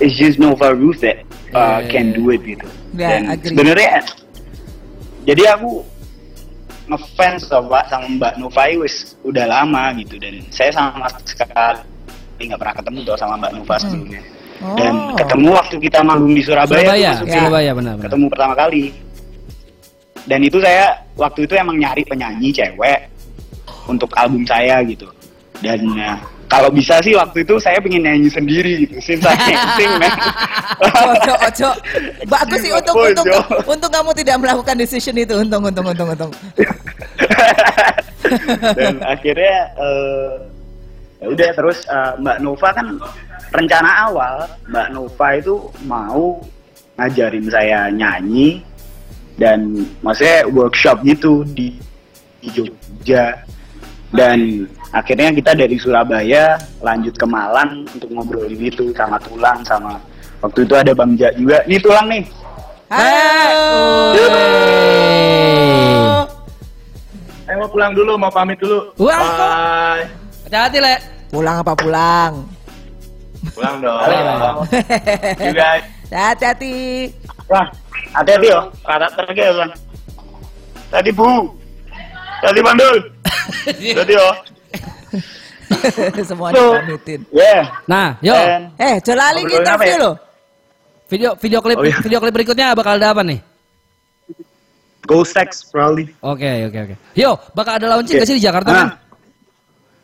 it's 0.00 0.18
just 0.18 0.38
Nova 0.38 0.74
Ruth 0.74 1.00
that 1.02 1.22
uh, 1.54 1.80
Yeah, 1.82 1.88
can 1.88 2.06
yeah, 2.10 2.18
do 2.18 2.30
it 2.34 2.42
gitu. 2.42 2.66
Dan 2.94 3.20
sebenarnya, 3.42 4.00
jadi 5.26 5.42
aku 5.58 5.82
ngefans 6.84 7.48
sama, 7.48 7.80
sama 7.88 8.06
Mbak 8.06 8.32
Nova 8.38 8.64
wis 8.76 9.16
udah 9.24 9.48
lama 9.48 9.96
gitu 9.96 10.20
dan 10.20 10.36
saya 10.52 10.68
sama 10.68 11.08
sekali 11.24 12.44
nggak 12.44 12.60
pernah 12.60 12.74
ketemu 12.76 12.98
tuh 13.08 13.16
sama 13.16 13.34
Mbak 13.40 13.52
Nova 13.56 13.74
sebelumnya. 13.80 14.22
Dan 14.78 14.92
Oh. 14.94 15.16
ketemu 15.18 15.48
waktu 15.50 15.76
kita 15.82 15.98
manggung 16.06 16.30
di 16.30 16.40
Surabaya, 16.40 16.70
tuh 16.70 16.78
Surabaya, 16.86 17.10
maksudnya 17.10 17.40
Surabaya 17.42 17.70
benar 17.74 17.92
benar. 17.98 18.04
ketemu 18.06 18.26
pertama 18.30 18.54
kali. 18.54 18.84
Dan 20.24 20.40
itu 20.40 20.58
saya 20.62 20.84
waktu 21.20 21.40
itu 21.44 21.54
emang 21.58 21.76
nyari 21.76 22.02
penyanyi 22.06 22.48
cewek 22.54 23.00
untuk 23.90 24.08
album 24.16 24.46
saya 24.46 24.80
gitu. 24.86 25.04
Dan 25.60 25.84
ya, 25.98 26.16
kalau 26.54 26.70
bisa 26.70 27.02
sih 27.02 27.18
waktu 27.18 27.42
itu 27.42 27.58
saya 27.58 27.82
pengen 27.82 28.06
nyanyi 28.06 28.30
sendiri 28.30 28.86
gitu. 28.86 29.02
Since 29.02 29.26
I 29.26 29.34
can't 29.34 29.74
sing, 29.74 29.90
man. 30.02 30.14
Ojo, 30.86 31.34
ojo. 31.34 31.70
Bagus 32.30 32.58
sih 32.62 32.70
untuk 32.70 32.94
Ojo. 32.94 33.10
untuk 33.10 33.26
untuk 33.66 33.90
kamu 33.90 34.10
tidak 34.14 34.36
melakukan 34.38 34.78
decision 34.78 35.18
itu. 35.18 35.34
Untung, 35.34 35.66
untung, 35.66 35.86
untung, 35.90 36.08
untung. 36.14 36.30
Dan 38.78 39.02
akhirnya 39.02 39.54
ya 41.18 41.26
udah 41.26 41.50
terus 41.58 41.82
eh, 41.90 42.12
Mbak 42.22 42.38
Nova 42.38 42.68
kan 42.70 42.86
rencana 43.50 43.90
awal 44.10 44.46
Mbak 44.70 44.88
Nova 44.94 45.28
itu 45.34 45.54
mau 45.88 46.38
ngajarin 46.94 47.46
saya 47.50 47.90
nyanyi 47.90 48.62
dan 49.34 49.82
maksudnya 49.98 50.46
workshop 50.46 51.02
gitu 51.02 51.42
di, 51.42 51.74
di 52.38 52.48
Jogja 52.54 53.42
dan 54.14 54.70
akhirnya 54.94 55.34
kita 55.34 55.52
dari 55.58 55.76
Surabaya 55.76 56.54
lanjut 56.80 57.18
ke 57.18 57.26
Malang 57.26 57.82
untuk 57.90 58.08
ngobrolin 58.14 58.62
itu 58.62 58.94
sama 58.94 59.18
Tulang 59.18 59.66
sama 59.66 59.98
waktu 60.38 60.62
itu 60.62 60.74
ada 60.78 60.94
Bang 60.94 61.18
Ja 61.18 61.34
juga 61.34 61.60
nih 61.66 61.82
Tulang 61.82 62.06
nih 62.08 62.24
Hey. 62.94 63.50
Saya 67.44 67.56
mau 67.58 67.68
pulang 67.68 67.90
dulu, 67.96 68.12
mau 68.14 68.30
pamit 68.30 68.60
dulu. 68.60 68.92
Wah, 69.00 69.18
Bye. 69.18 70.04
Hati-hati, 70.46 70.78
Le. 70.78 70.94
Pulang 71.32 71.64
apa 71.64 71.72
pulang? 71.74 72.44
Pulang 73.56 73.82
dong. 73.82 73.98
You 75.42 75.52
guys. 75.56 75.82
Hati-hati. 76.12 77.10
Wah, 77.50 77.66
hati-hati 78.14 78.46
yo, 78.52 78.60
karakternya 78.86 79.42
ya 79.42 79.52
bang. 79.58 79.70
Tadi 80.92 81.10
bu, 81.10 81.50
tadi 82.44 82.60
bandul, 82.60 82.96
tadi 83.66 84.12
yo. 84.18 84.28
Semua 86.28 86.52
dipamitin. 86.52 87.20
Yeah. 87.32 87.62
Nah, 87.88 88.08
yo. 88.20 88.36
And 88.36 88.64
Eh, 88.76 89.00
Ngobrolin 89.00 89.44
kita 89.48 89.70
apa 89.74 89.84
ya? 89.84 89.96
loh. 89.98 90.14
Video 91.08 91.30
video 91.36 91.58
klip 91.60 91.78
Oh, 91.78 91.84
iya. 91.84 91.96
video 92.00 92.18
klip 92.18 92.32
berikutnya 92.32 92.72
bakal 92.72 92.96
ada 92.96 93.12
apa 93.12 93.22
nih? 93.24 93.40
Ghost 95.04 95.36
Sex 95.36 95.68
probably. 95.68 96.08
Oke, 96.20 96.48
oke, 96.68 96.78
oke. 96.80 96.94
Yo, 97.12 97.36
bakal 97.52 97.76
ada 97.76 97.86
launching 97.92 98.16
gak 98.16 98.28
sih 98.28 98.36
di 98.40 98.44
Jakarta, 98.44 98.68
Nah. 98.72 98.76
kan? 98.76 98.88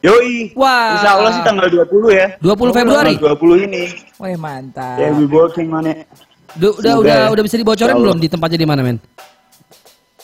Yoi. 0.00 0.53
Wah. 0.57 0.96
Insya 0.96 1.11
Allah 1.16 1.31
sih 1.33 1.42
tanggal 1.44 1.68
20 1.68 2.09
ya. 2.12 2.26
20 2.40 2.72
Februari. 2.72 3.14
Tanggal 3.16 3.37
20 3.37 3.64
ini. 3.68 3.85
Wih, 4.16 4.37
mantap. 4.37 4.96
Yeah, 4.96 5.12
we 5.12 5.24
working 5.24 5.72
on 5.72 5.88
it. 5.88 6.05
Du- 6.57 6.72
udah 6.74 6.92
Semoga 6.96 7.05
udah 7.05 7.16
ya. 7.16 7.33
udah 7.33 7.42
bisa 7.44 7.57
dibocorin 7.57 7.96
belum 7.96 8.16
di 8.18 8.29
tempatnya 8.29 8.59
di 8.59 8.68
mana, 8.68 8.81
men? 8.83 8.96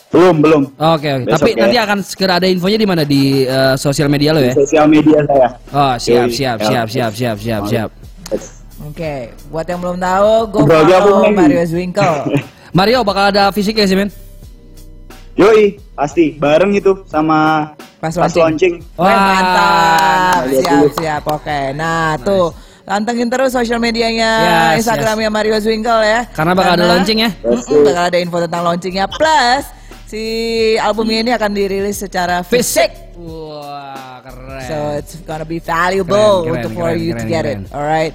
Belum, 0.07 0.38
belum. 0.38 0.62
Oke, 0.73 1.09
oke. 1.12 1.25
Besok 1.27 1.35
Tapi 1.37 1.51
ya. 1.51 1.59
nanti 1.61 1.77
akan 1.77 1.99
segera 2.01 2.33
ada 2.38 2.47
infonya 2.47 2.79
di 2.79 2.87
mana 2.87 3.03
di 3.03 3.42
eh, 3.42 3.75
sosial 3.77 4.07
media 4.07 4.31
lo 4.31 4.38
Di 4.38 4.49
ya. 4.49 4.55
sosial 4.55 4.87
media 4.87 5.19
saya. 5.27 5.49
Oh, 5.69 5.95
siap, 5.97 6.29
siap, 6.31 6.59
siap, 6.61 6.87
siap, 6.88 7.12
siap, 7.12 7.37
siap, 7.37 7.62
siap. 7.66 7.88
Oke, 8.87 9.14
buat 9.51 9.66
yang 9.66 9.83
belum 9.83 9.99
tahu, 9.99 10.31
dia 10.87 10.99
follow? 11.01 11.27
Mario 11.29 11.62
Zwinkle. 11.66 12.16
Mario 12.79 13.03
bakal 13.03 13.29
ada 13.29 13.51
fisik 13.51 13.75
ya 13.75 13.85
sih, 13.85 13.99
men? 13.99 14.09
Yoi, 15.37 15.77
pasti 15.92 16.33
bareng 16.33 16.73
itu 16.73 17.05
sama 17.05 17.69
Pas 17.97 18.12
pas 18.12 18.29
launching. 18.31 18.81
Wah, 18.95 19.09
mantap. 19.09 20.40
Lihat 20.47 20.62
Siap, 20.62 20.73
dulu. 20.79 20.88
siap. 20.97 21.23
Oke. 21.27 21.61
Nah, 21.73 22.16
tuh. 22.21 22.53
Pantengin 22.87 23.27
terus 23.27 23.51
sosial 23.51 23.83
medianya, 23.83 24.31
Yes, 24.71 24.87
Instagramnya 24.87 25.27
Mario 25.27 25.59
Zwinkle 25.59 26.07
ya. 26.07 26.23
Karena 26.31 26.55
bakal 26.55 26.79
ada 26.79 26.87
launching 26.87 27.19
ya. 27.19 27.31
Mm-mm, 27.42 27.83
bakal 27.83 28.05
ada 28.07 28.19
info 28.23 28.38
tentang 28.38 28.62
launchingnya. 28.62 29.11
Plus, 29.11 29.64
si 30.07 30.23
albumnya 30.79 31.19
ini 31.23 31.33
akan 31.35 31.51
dirilis 31.53 31.99
secara 31.99 32.40
fisik. 32.47 33.19
Wah, 33.19 34.23
keren. 34.23 34.62
So 34.66 34.77
it's 34.97 35.14
gonna 35.27 35.47
be 35.47 35.59
valuable 35.59 36.47
Keren, 36.47 36.47
keren, 36.47 36.55
untuk 36.62 36.71
for 36.75 36.88
keren, 36.95 37.03
you 37.03 37.12
to 37.12 37.19
keren, 37.19 37.29
get 37.29 37.42
keren. 37.45 37.61
it. 37.66 37.75
Alright. 37.75 38.14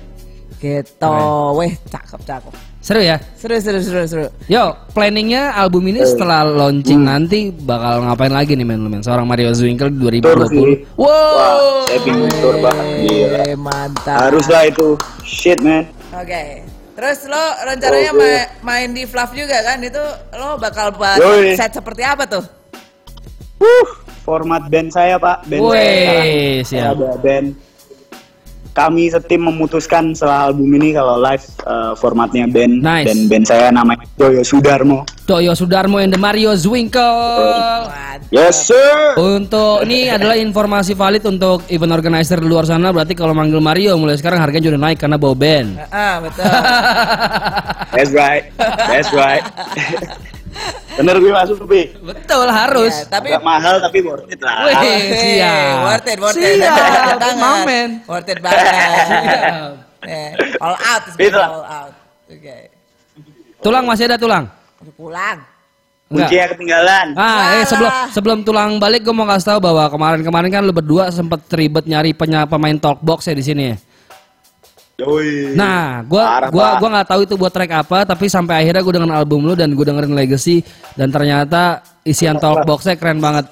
Gitu. 0.58 0.89
Keren. 0.97 1.58
Weh, 1.58 1.71
cakep, 1.89 2.21
cakep. 2.23 2.54
Seru 2.82 2.97
ya? 2.97 3.21
Seru, 3.38 3.62
seru, 3.62 3.77
seru, 3.77 4.01
seru. 4.10 4.25
Yo, 4.49 4.73
planningnya 4.97 5.54
album 5.54 5.86
ini 5.86 6.01
setelah 6.01 6.41
launching 6.41 7.06
nanti 7.06 7.54
bakal 7.54 8.10
ngapain 8.10 8.34
lagi 8.34 8.58
nih 8.58 8.65
men, 8.65 8.82
men? 8.89 9.06
Seorang 9.06 9.30
Mario 9.30 9.54
sih. 9.54 9.69
2020. 9.69 10.97
Wow. 10.97 11.06
Wah, 11.06 11.86
saya 11.93 12.25
tour 12.41 12.58
banget. 12.58 12.86
Gila. 13.06 13.39
Eh, 13.45 13.54
mantap. 13.54 14.17
Harus 14.17 14.49
lah 14.49 14.65
itu. 14.65 14.97
Shit, 15.21 15.62
man. 15.62 15.86
Oke. 16.10 16.65
Terus 17.01 17.25
lo 17.25 17.43
rencananya 17.65 18.13
Oke. 18.13 18.21
ma- 18.21 18.49
main 18.61 18.93
di 18.93 19.09
Fluff 19.09 19.33
juga 19.33 19.57
kan? 19.65 19.81
Itu 19.81 19.97
lo 20.37 20.61
bakal 20.61 20.93
buat 20.93 21.17
Yoi. 21.17 21.57
set 21.57 21.73
seperti 21.73 22.05
apa 22.05 22.29
tuh? 22.29 22.45
Wuh, 23.57 23.89
format 24.21 24.69
band 24.69 24.93
saya 24.93 25.17
pak. 25.17 25.49
Band 25.49 25.65
Wih, 25.65 26.61
saya 26.61 26.61
sekarang. 26.61 26.69
siap. 26.69 26.93
Ada 26.93 27.09
band. 27.17 27.47
Kami 28.71 29.12
setim 29.12 29.51
memutuskan 29.51 30.15
setelah 30.15 30.47
album 30.47 30.71
ini 30.79 30.95
kalau 30.95 31.19
live 31.19 31.43
eh, 31.43 31.91
formatnya 31.99 32.47
band 32.47 32.79
Nice. 32.79 33.07
dan 33.12 33.17
band 33.27 33.43
saya 33.43 33.67
namanya 33.67 34.07
Joyo 34.15 34.47
Sudarmo. 34.47 35.03
Toyo 35.27 35.51
Sudarmo 35.51 35.99
and 35.99 36.15
the 36.15 36.19
Mario 36.19 36.55
Zwinkle. 36.55 37.91
Yes 38.31 38.71
sir. 38.71 39.19
Untuk 39.19 39.84
ini 39.84 40.07
adalah 40.07 40.39
informasi 40.39 40.95
valid 40.95 41.27
untuk 41.27 41.67
event 41.67 41.91
organizer 41.91 42.39
di 42.39 42.47
luar 42.47 42.63
sana. 42.63 42.95
Berarti 42.95 43.12
kalau 43.12 43.36
manggil 43.36 43.60
Mario 43.60 43.99
mulai 43.99 44.15
sekarang 44.15 44.39
harganya 44.39 44.71
udah 44.71 44.81
naik 44.88 45.03
karena 45.03 45.19
bawa 45.19 45.36
band. 45.36 45.69
Ah, 45.91 46.23
betul. 46.23 46.47
That's 47.95 48.12
right. 48.15 48.55
That's 48.55 49.12
right. 49.12 49.43
Bener 51.01 51.15
gue 51.17 51.31
masuk 51.33 51.65
Bi. 51.65 51.81
Betul 51.97 52.47
harus. 52.53 52.93
Ya, 52.93 53.09
tapi 53.09 53.27
Agak 53.33 53.43
mahal 53.43 53.75
tapi 53.81 53.97
worth 54.05 54.29
it 54.29 54.39
lah. 54.39 54.69
Wih, 54.69 54.77
siap. 55.17 55.75
worth 55.81 56.07
it, 56.07 56.17
worth 56.21 56.37
it. 56.37 56.61
Siap, 56.61 57.17
mamen. 57.41 57.89
Worth 58.05 58.29
it 58.29 58.39
banget. 58.39 58.65
Eh, 60.01 60.33
all 60.57 60.73
out, 60.73 61.03
Itu 61.13 61.37
all 61.37 61.61
out. 61.61 61.93
Oke. 62.25 62.73
Tulang 63.61 63.85
masih 63.85 64.09
ada 64.09 64.17
tulang. 64.17 64.49
Pulang. 64.97 65.37
Kuncinya 66.09 66.45
ketinggalan. 66.51 67.07
Ah, 67.13 67.61
eh 67.61 67.63
sebelum 67.69 67.91
sebelum 68.09 68.37
tulang 68.41 68.81
balik 68.81 69.05
gue 69.05 69.13
mau 69.13 69.29
kasih 69.29 69.53
tahu 69.55 69.59
bahwa 69.61 69.85
kemarin-kemarin 69.93 70.49
kan 70.49 70.61
lu 70.65 70.73
berdua 70.73 71.13
sempet 71.13 71.45
ribet 71.53 71.85
nyari 71.85 72.17
penya, 72.17 72.49
pemain 72.49 72.75
talkbox 72.75 73.29
ya 73.29 73.37
di 73.37 73.45
sini 73.45 73.63
ya. 73.71 73.75
Yoi. 75.01 75.57
Nah, 75.57 76.05
gua 76.05 76.37
Parah, 76.37 76.49
gua 76.53 76.77
gua 76.77 76.89
nggak 76.93 77.09
tahu 77.09 77.21
itu 77.25 77.33
buat 77.33 77.49
track 77.49 77.73
apa, 77.73 78.05
tapi 78.05 78.29
sampai 78.29 78.61
akhirnya 78.61 78.85
gue 78.85 78.93
dengan 79.01 79.17
album 79.17 79.49
lu 79.49 79.57
dan 79.57 79.73
gue 79.73 79.81
dengerin 79.81 80.13
Legacy 80.13 80.61
dan 80.93 81.09
ternyata 81.09 81.81
isian 82.05 82.37
talkboxnya 82.37 82.93
keren 83.01 83.17
banget. 83.17 83.49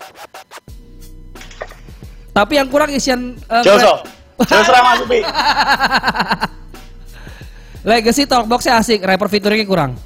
Tapi 2.30 2.62
yang 2.62 2.70
kurang 2.70 2.94
isian 2.94 3.34
eh, 3.34 3.64
Joso. 3.66 4.06
Joso. 4.46 4.72
Legacy 7.90 8.30
talkboxnya 8.30 8.78
asik, 8.78 9.02
rapper 9.02 9.32
featuringnya 9.32 9.66
kurang. 9.66 9.98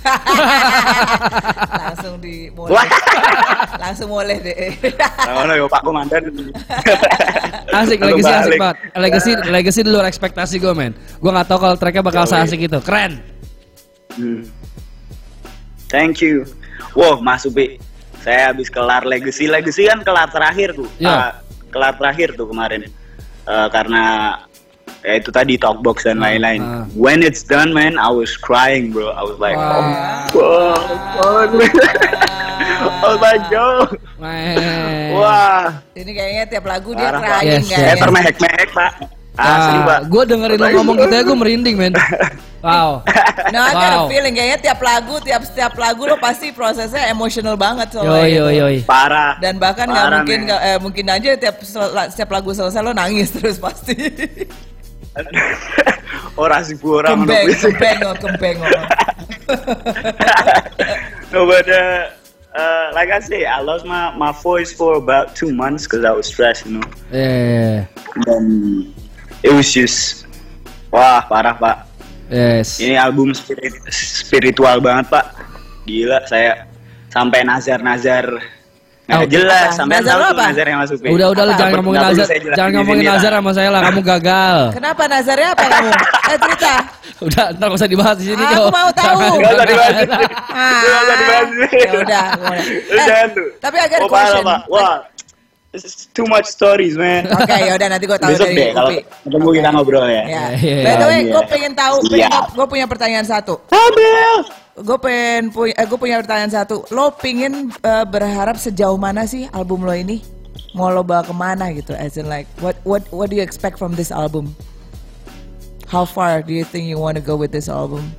langsung 1.84 2.14
di 2.20 2.48
boleh. 2.52 2.72
Wah. 2.72 2.86
langsung 3.80 4.08
boleh 4.10 4.36
deh. 4.40 4.76
Nah, 5.26 5.56
yo 5.56 5.66
Pak 5.68 5.82
Komandan. 5.84 6.30
Asik, 7.70 8.02
Legacy 8.02 8.32
asik 8.32 8.58
banget. 8.58 8.76
Legacy 8.98 9.30
Legacy 9.48 9.80
di 9.86 9.90
luar 9.90 10.06
ekspektasi 10.10 10.58
gue 10.58 10.74
men. 10.74 10.92
Gue 11.18 11.30
nggak 11.30 11.48
tahu 11.48 11.58
kalau 11.62 11.76
tracknya 11.78 12.02
bakal 12.04 12.24
seasik 12.26 12.60
itu. 12.60 12.78
Keren. 12.82 13.20
Hmm. 14.16 14.42
Thank 15.90 16.22
you. 16.22 16.46
Wow, 16.94 17.18
Mas 17.22 17.46
Upi. 17.46 17.78
Saya 18.20 18.52
habis 18.52 18.68
kelar 18.68 19.08
legacy. 19.08 19.48
Legacy 19.48 19.88
kan 19.88 20.04
kelar 20.04 20.28
terakhir 20.28 20.76
tuh. 20.76 20.90
Ya. 21.00 21.10
Ah, 21.10 21.32
kelar 21.72 21.96
terakhir 21.96 22.36
tuh 22.36 22.46
kemarin. 22.46 22.86
Eh, 23.50 23.68
karena 23.72 24.36
ya 25.00 25.12
itu 25.16 25.28
tadi 25.28 25.54
talkbox 25.54 26.04
dan 26.04 26.18
lain-lain. 26.18 26.60
ah. 26.60 26.84
When 26.92 27.20
it's 27.20 27.40
done, 27.40 27.70
man, 27.70 27.96
I 27.96 28.08
was 28.08 28.34
crying, 28.34 28.90
bro. 28.90 29.10
I 29.10 29.22
was 29.22 29.38
like, 29.38 29.56
Wah. 29.56 30.28
oh, 30.30 30.76
God, 31.16 31.50
man. 31.54 31.72
I 32.70 33.06
was 33.06 33.20
like, 33.20 33.44
yo. 33.48 33.68
Men. 34.16 35.12
Wah. 35.12 35.80
Ini 35.92 36.10
kayaknya 36.10 36.44
tiap 36.48 36.64
lagu 36.64 36.92
dia 36.92 37.08
Parah, 37.08 37.20
crying 37.20 37.48
Yes, 37.50 37.64
kan. 37.64 37.72
yes. 37.72 37.80
Saya 37.82 37.94
termehek-mehek, 37.98 38.68
Pak. 38.70 38.92
Asli, 39.32 39.78
Pak. 39.80 40.00
gue 40.06 40.22
dengerin 40.26 40.58
lo 40.58 40.68
ngomong 40.74 40.96
gitu 40.98 41.14
ya 41.14 41.22
gue 41.22 41.36
merinding 41.38 41.76
men. 41.76 41.94
Wow. 42.60 43.00
No, 43.56 43.58
I 43.58 43.72
got 43.72 43.88
a 43.88 43.98
Wow. 44.04 44.12
feeling 44.12 44.36
kayaknya 44.36 44.60
tiap 44.60 44.84
lagu, 44.84 45.16
tiap 45.24 45.40
setiap 45.40 45.72
lagu 45.80 46.04
lo 46.04 46.20
pasti 46.20 46.52
prosesnya 46.52 47.08
emosional 47.08 47.56
banget 47.56 47.88
Yoi 47.88 47.96
soalnya. 47.96 48.20
gitu. 48.20 48.36
yoi 48.36 48.54
yoi. 48.54 48.76
Parah. 48.84 49.40
Dan 49.40 49.56
bahkan 49.56 49.88
nggak 49.88 50.06
mungkin 50.12 50.38
nggak- 50.44 50.62
eh, 50.62 50.76
mungkin 50.76 51.04
aja 51.08 51.30
tiap 51.40 51.56
setiap 51.64 52.28
lagu 52.28 52.52
selesai 52.52 52.84
lo 52.84 52.92
nangis 52.92 53.32
terus 53.40 53.56
pasti. 53.56 53.96
Orang 56.42 56.62
sih 56.64 56.76
orang 56.80 57.26
kembeng, 57.26 57.42
menurut 57.44 57.58
gue. 57.58 57.64
kembeng, 57.68 57.98
oh, 58.06 58.14
kembeng. 58.16 58.56
oh. 58.62 58.86
no, 61.34 61.38
but 61.44 61.66
uh, 61.68 62.14
uh, 62.54 62.86
like 62.94 63.10
I 63.10 63.20
say, 63.20 63.44
I 63.44 63.60
lost 63.60 63.84
my, 63.84 64.14
my 64.16 64.32
voice 64.32 64.72
for 64.72 64.96
about 64.96 65.34
two 65.36 65.52
months 65.52 65.84
because 65.84 66.04
I 66.06 66.12
was 66.14 66.26
stressed, 66.26 66.66
you 66.66 66.78
know. 66.78 66.86
Eh, 67.12 67.84
Dan 68.24 68.44
it 69.42 69.52
was 69.52 69.72
just, 69.72 70.26
wah 70.94 71.24
parah 71.26 71.58
pak. 71.58 71.76
yes. 72.30 72.78
Ini 72.78 72.96
album 72.96 73.34
spirit, 73.34 73.74
spiritual 73.90 74.78
banget 74.80 75.10
pak. 75.10 75.26
Gila, 75.84 76.24
saya 76.30 76.70
sampai 77.10 77.42
nazar-nazar 77.42 78.38
Oh, 79.12 79.24
jelas. 79.24 79.66
apa? 79.66 79.76
Sampai 79.76 79.94
Nazar 79.96 80.12
tahu 80.12 80.22
apa? 80.24 80.44
nazar 80.46 80.66
yang 80.66 80.78
masuk. 80.78 80.96
Udah 81.02 81.26
udah 81.28 81.42
lu 81.42 81.52
jangan 81.52 81.72
ngomongin 81.76 82.00
nazar, 82.00 82.26
jangan 82.52 82.70
ngomongin 82.74 83.04
nazar 83.04 83.30
sama 83.34 83.50
saya 83.50 83.68
lah. 83.68 83.80
Kamu 83.82 84.00
gagal. 84.00 84.58
Kenapa 84.78 85.02
nazarnya 85.04 85.48
apa 85.50 85.64
kamu? 85.66 85.90
Eh 86.26 86.38
cerita. 86.38 86.74
Udah 87.26 87.44
ntar 87.52 87.66
gak 87.68 87.76
usah 87.76 87.84
dibahas 87.86 88.16
di 88.16 88.26
sini 88.26 88.40
Aku 88.40 88.56
kok. 88.56 88.70
mau 88.70 88.88
tahu. 88.90 89.18
Jangan, 89.20 89.36
Nggak 89.36 89.52
usah 89.52 89.66
dibahas. 89.66 89.92
jangan. 89.92 90.08
Nggak 90.80 91.00
usah 91.00 91.16
dibahas. 91.16 91.48
Ya 91.70 91.92
udah. 91.92 92.24
Lu 92.88 93.00
Eh, 93.00 93.26
tapi 93.58 93.76
I 93.76 93.86
got 93.86 94.00
a 94.00 94.00
oh, 94.00 94.08
question. 94.08 94.42
pak. 94.42 94.60
Wah, 94.66 94.94
it's 95.70 96.08
too 96.10 96.24
much 96.24 96.46
stories, 96.46 96.96
man. 96.96 97.28
Oke, 97.28 97.52
ya 97.52 97.72
udah 97.74 97.88
nanti 97.88 98.04
gue 98.04 98.16
tahu 98.16 98.30
Besok 98.30 98.46
dari 98.46 98.56
deh 98.56 98.68
kalau 98.72 98.90
ketemu 99.20 99.48
kita 99.52 99.68
ngobrol 99.70 100.06
ya. 100.06 100.22
Ya. 100.24 100.44
Iya, 100.56 100.76
By 100.80 100.94
the 100.94 101.06
way, 101.06 101.20
iya. 101.20 101.30
gue 101.30 101.42
pengen 101.46 101.72
tahu, 101.74 101.94
Siap. 102.08 102.44
gue 102.50 102.66
punya 102.66 102.86
pertanyaan 102.86 103.26
satu. 103.26 103.54
Abel. 103.68 104.36
Gue 104.80 104.96
pengen 104.96 105.52
punya, 105.52 105.76
eh, 105.76 105.84
gue 105.84 105.98
punya 106.00 106.16
pertanyaan 106.24 106.52
satu. 106.52 106.88
Lo 106.88 107.12
pingin 107.12 107.68
eh, 107.68 108.04
berharap 108.08 108.56
sejauh 108.56 108.96
mana 108.96 109.28
sih 109.28 109.44
album 109.52 109.84
lo 109.84 109.92
ini? 109.92 110.24
Mau 110.72 110.88
lo 110.88 111.04
bawa 111.04 111.20
ke 111.26 111.34
mana 111.36 111.68
gitu? 111.76 111.92
As 111.92 112.16
in 112.16 112.30
like, 112.30 112.48
what 112.64 112.78
what 112.88 113.04
what 113.12 113.28
do 113.28 113.36
you 113.36 113.44
expect 113.44 113.76
from 113.76 113.92
this 113.92 114.08
album? 114.08 114.56
How 115.90 116.06
far 116.06 116.40
do 116.46 116.54
you 116.54 116.62
think 116.62 116.86
you 116.86 116.96
want 116.96 117.18
to 117.18 117.24
go 117.24 117.34
with 117.34 117.50
this 117.50 117.68
album? 117.68 118.14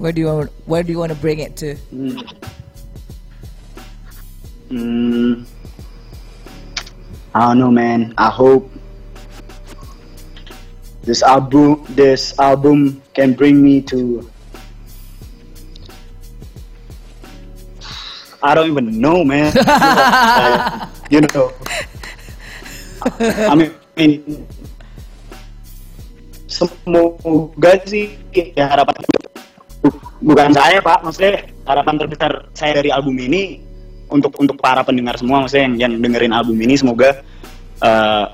Where 0.00 0.10
do 0.10 0.24
you 0.24 0.26
want, 0.32 0.50
where 0.64 0.82
do 0.82 0.90
you 0.90 0.98
want 0.98 1.12
to 1.12 1.18
bring 1.20 1.38
it 1.38 1.54
to? 1.60 1.76
Hmm. 4.72 5.44
I 7.36 7.40
don't 7.46 7.58
know, 7.60 7.70
man. 7.70 8.14
I 8.16 8.32
hope 8.32 8.72
this 11.04 11.22
album, 11.22 11.84
this 11.92 12.32
album, 12.40 13.02
can 13.12 13.34
bring 13.34 13.62
me 13.62 13.84
to. 13.92 14.24
I 18.42 18.54
don't 18.54 18.66
even 18.66 19.00
know, 19.00 19.22
man. 19.22 19.54
Uh, 19.54 20.86
you 21.14 21.20
know. 21.22 21.54
I 23.22 23.54
mean, 23.54 24.22
semoga 26.52 27.72
sih 27.88 28.14
ya 28.54 28.68
harapan 28.70 28.94
bukan 30.22 30.54
saya 30.54 30.78
pak 30.78 31.02
maksudnya 31.02 31.42
harapan 31.66 31.94
terbesar 31.98 32.32
saya 32.54 32.78
dari 32.78 32.94
album 32.94 33.18
ini 33.18 33.58
untuk 34.12 34.36
untuk 34.38 34.60
para 34.60 34.84
pendengar 34.86 35.18
semua 35.18 35.42
maksudnya 35.42 35.66
yang, 35.72 35.74
yang 35.90 35.92
dengerin 35.98 36.30
album 36.30 36.54
ini 36.60 36.78
semoga 36.78 37.24
eh, 37.82 38.26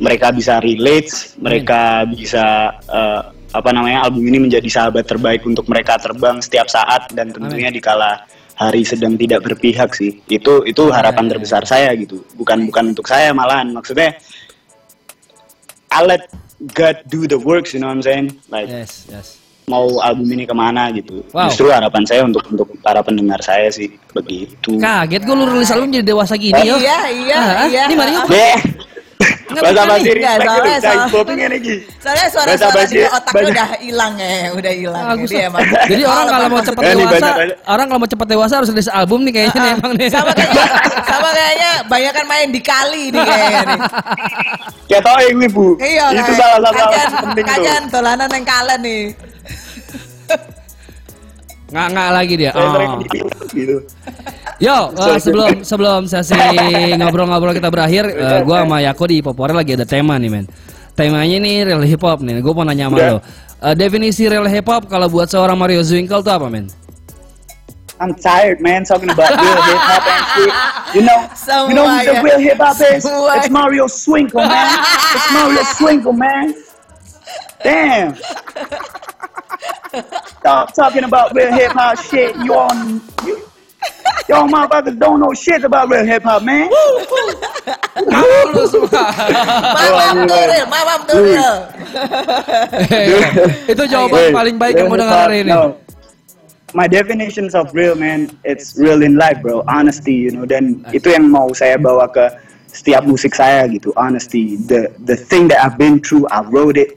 mereka 0.00 0.34
bisa 0.34 0.58
relate 0.58 1.38
mereka 1.38 2.08
bisa 2.08 2.74
eh, 2.90 3.22
apa 3.52 3.70
namanya 3.70 4.08
album 4.08 4.24
ini 4.26 4.48
menjadi 4.48 4.66
sahabat 4.66 5.04
terbaik 5.04 5.44
untuk 5.44 5.68
mereka 5.68 6.00
terbang 6.00 6.40
setiap 6.40 6.66
saat 6.66 7.12
dan 7.12 7.30
tentunya 7.30 7.68
dikala 7.68 8.24
hari 8.68 8.82
sedang 8.82 9.18
tidak 9.18 9.42
berpihak 9.42 9.90
sih 9.92 10.22
itu 10.28 10.62
itu 10.62 10.82
harapan 10.92 11.26
terbesar 11.26 11.62
saya 11.64 11.90
gitu 11.98 12.22
bukan 12.36 12.68
bukan 12.68 12.94
untuk 12.94 13.06
saya 13.06 13.34
malahan 13.34 13.72
maksudnya 13.72 14.14
I 15.92 16.00
let 16.06 16.24
God 16.72 17.02
do 17.10 17.26
the 17.26 17.36
works 17.36 17.74
you 17.74 17.80
know 17.82 17.90
what 17.90 17.98
I'm 17.98 18.04
saying 18.06 18.26
like 18.48 18.70
Yes, 18.70 19.06
yes. 19.10 19.26
mau 19.66 19.86
album 20.02 20.26
ini 20.26 20.42
ke 20.42 20.50
mana 20.52 20.90
gitu. 20.90 21.22
Wow. 21.30 21.46
Justru 21.46 21.70
harapan 21.70 22.02
saya 22.02 22.26
untuk 22.26 22.42
untuk 22.50 22.66
para 22.82 22.98
pendengar 22.98 23.38
saya 23.38 23.70
sih 23.70 23.86
begitu. 24.10 24.74
Kaget 24.74 25.22
gue 25.22 25.34
lu 25.38 25.46
rilis 25.46 25.70
album 25.70 25.94
jadi 25.94 26.02
dewasa 26.02 26.34
gini 26.34 26.58
yo. 26.66 26.74
Iya, 26.82 26.98
iya, 27.14 27.38
Ah, 27.38 27.66
iya. 27.70 27.82
Ini 27.86 27.94
Mario 27.94 28.20
Deh. 28.26 28.58
Nggak 29.22 29.62
Bahasa 29.62 29.74
bisa 29.74 29.84
basi 29.84 30.02
nih. 30.02 30.14
Nggak, 30.14 30.32
respect 30.32 30.48
soalnya- 30.48 30.80
soalnya- 30.80 31.12
Popping 31.12 31.38
ini 31.38 31.56
Gi. 31.58 31.76
Soalnya 31.94 32.22
Bahasa 32.22 32.34
suara-suara 32.34 32.76
basi- 32.78 33.04
otaknya 33.04 33.44
udah 33.44 33.68
hilang 33.78 34.12
ya, 34.16 34.32
udah 34.50 34.72
hilang. 34.72 35.04
Bagus 35.06 35.20
Jadi 35.24 35.34
lah. 35.34 35.48
emang. 35.48 35.60
Jadi 35.84 36.02
orang 36.04 36.26
kalau 36.26 36.46
mau 36.46 36.58
Eh, 36.58 36.64
nih, 36.64 37.04
dewasa, 37.04 37.28
banyak- 37.32 37.58
orang 37.66 37.86
kalau 37.86 38.00
mau 38.00 38.08
cepet 38.08 38.26
dewasa 38.28 38.54
harus 38.56 38.68
rilis 38.70 38.90
album 38.90 39.18
nih 39.22 39.32
kayaknya 39.34 39.58
nih 39.58 39.72
emang 39.74 39.92
nih. 39.94 40.08
sama 40.10 40.30
kayaknya, 40.32 40.64
sama 41.04 41.28
kayaknya 41.30 41.70
banyak 41.84 42.12
kan 42.12 42.26
main 42.26 42.48
di 42.48 42.60
kali 42.60 43.02
nih 43.08 43.22
kayaknya 43.22 43.60
nih. 43.66 43.80
Kayak 44.86 45.02
tau 45.02 45.18
ini 45.20 45.46
bu. 45.46 45.66
Iya, 45.76 46.04
itu 46.12 46.32
salah 46.34 46.70
satu 46.70 46.84
penting 47.22 47.44
tuh. 47.44 47.52
kajian 47.52 47.82
dolanan 47.88 48.28
yang 48.28 48.44
kalen 48.44 48.80
nih. 48.80 49.04
Nggak 51.68 51.86
nggak 51.88 52.08
lagi 52.10 52.34
dia. 52.36 52.52
Oh. 52.52 53.00
gitu. 53.50 53.76
Yo, 54.62 54.94
eh, 54.94 55.18
sebelum 55.18 55.66
sebelum 55.66 56.00
sesi 56.06 56.38
ngobrol-ngobrol 56.94 57.50
kita 57.50 57.66
berakhir, 57.66 58.06
eh, 58.14 58.46
gua 58.46 58.62
sama 58.62 58.78
Yako 58.78 59.04
di 59.10 59.18
Popore 59.18 59.50
lagi 59.50 59.74
ada 59.74 59.82
tema 59.82 60.14
nih, 60.22 60.30
men. 60.30 60.46
Temanya 60.94 61.42
nih 61.42 61.66
real 61.66 61.82
hip 61.82 61.98
hop 62.04 62.22
nih. 62.22 62.38
Gue 62.38 62.54
mau 62.54 62.62
nanya 62.62 62.86
sama 62.86 62.96
Udah. 63.00 63.10
lo. 63.16 63.18
Eh, 63.58 63.74
definisi 63.74 64.28
real 64.30 64.46
hip 64.46 64.68
hop 64.70 64.86
kalau 64.86 65.10
buat 65.10 65.26
seorang 65.26 65.58
Mario 65.58 65.82
Zwinkel 65.82 66.22
tuh 66.22 66.30
apa, 66.30 66.46
men? 66.46 66.70
I'm 67.98 68.14
tired, 68.14 68.62
man, 68.62 68.86
talking 68.86 69.10
about 69.10 69.34
real 69.34 69.62
hip 69.66 69.82
hop 69.82 70.02
and 70.06 70.24
shit. 70.30 70.54
You 70.94 71.02
know, 71.06 71.18
you 71.70 71.74
know 71.74 71.86
who 71.86 71.98
the 72.06 72.22
real 72.22 72.38
hip 72.38 72.58
hop 72.62 72.78
is? 72.78 73.02
It's 73.02 73.50
Mario 73.50 73.90
Swinkle, 73.90 74.46
man. 74.46 74.68
It's 75.16 75.30
Mario 75.34 75.62
Swinkle, 75.74 76.14
man. 76.14 76.54
Damn. 77.66 78.14
Stop 80.38 80.74
talking 80.74 81.02
about 81.02 81.34
real 81.34 81.50
hip 81.50 81.72
hop 81.74 81.98
shit. 81.98 82.34
You 82.42 82.54
on 82.54 83.02
you, 83.26 83.38
y'all 84.28 84.48
motherfuckers 84.48 84.96
don't 84.98 85.20
know 85.20 85.32
shit 85.34 85.64
about 85.64 85.88
real 85.90 86.04
hip 86.04 86.22
hop, 86.22 86.42
man. 86.42 86.70
Lu 88.54 88.64
semua. 88.66 89.04
Tuh 91.08 91.20
real. 91.20 91.54
Itu 93.68 93.82
jawaban 93.88 94.32
Wait, 94.32 94.34
paling 94.34 94.56
baik 94.56 94.74
yang 94.78 94.88
real 94.88 94.92
mau 94.92 94.98
hip 94.98 95.02
dengar 95.04 95.20
hari 95.28 95.38
ini. 95.44 95.52
no. 95.52 95.76
My 96.72 96.88
definitions 96.88 97.52
of 97.52 97.68
real 97.76 97.92
man, 97.92 98.32
it's 98.48 98.72
real 98.80 99.04
in 99.04 99.20
life, 99.20 99.36
bro. 99.44 99.60
Honesty, 99.68 100.24
you 100.24 100.32
know. 100.32 100.48
Dan 100.48 100.80
itu 100.96 101.12
yang 101.12 101.28
mau 101.28 101.52
saya 101.52 101.76
bawa 101.76 102.08
ke 102.08 102.32
setiap 102.72 103.04
musik 103.04 103.36
saya 103.36 103.68
gitu. 103.68 103.92
Honesty, 103.92 104.56
the 104.56 104.88
the 105.04 105.12
thing 105.12 105.52
that 105.52 105.60
I've 105.60 105.76
been 105.76 106.00
through, 106.00 106.24
I 106.32 106.40
wrote 106.48 106.80
it. 106.80 106.96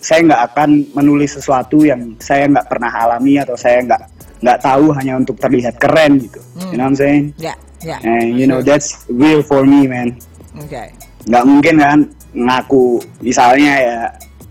Saya 0.00 0.24
nggak 0.24 0.42
akan 0.52 0.70
menulis 0.96 1.36
sesuatu 1.36 1.84
yang 1.84 2.16
saya 2.16 2.48
nggak 2.48 2.64
pernah 2.64 2.88
alami 2.92 3.36
atau 3.40 3.56
saya 3.56 3.84
nggak 3.84 4.13
nggak 4.42 4.58
tahu 4.62 4.90
hanya 4.96 5.20
untuk 5.20 5.36
terlihat 5.38 5.78
keren 5.78 6.18
gitu. 6.18 6.40
You 6.70 6.78
know 6.78 6.88
what 6.88 6.94
I'm 6.94 6.98
saying? 6.98 7.24
Ya, 7.38 7.54
ya. 7.82 7.98
And 8.02 8.38
you 8.38 8.46
know 8.48 8.64
that's 8.64 9.06
real 9.06 9.42
for 9.44 9.62
me, 9.66 9.86
man. 9.86 10.18
Oke. 10.58 10.90
Nggak 11.28 11.44
mungkin 11.44 11.74
kan 11.80 11.98
ngaku 12.34 12.98
misalnya 13.22 13.72
ya 13.78 13.98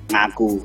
ngaku 0.07 0.63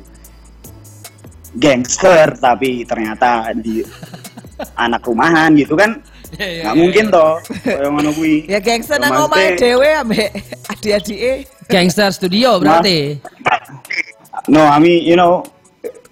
gangster 1.58 2.30
tapi 2.38 2.86
ternyata 2.86 3.50
di 3.58 3.82
anak 4.84 5.02
rumahan 5.02 5.58
gitu 5.58 5.74
kan 5.74 5.98
nggak 6.38 6.76
mungkin 6.76 7.08
toh 7.08 7.40
kayak 7.64 7.88
ngono 7.88 8.10
kuwi 8.12 8.44
Ya 8.52 8.60
gangster 8.60 9.00
nang 9.00 9.16
omahe 9.26 9.56
dhewe 9.56 9.88
ambek 9.96 10.28
adik-adike. 10.68 11.48
Gangster 11.68 12.12
studio 12.12 12.60
berarti. 12.60 13.16
no 14.48 14.64
I 14.64 14.78
mean 14.78 15.04
you 15.04 15.16
know 15.16 15.42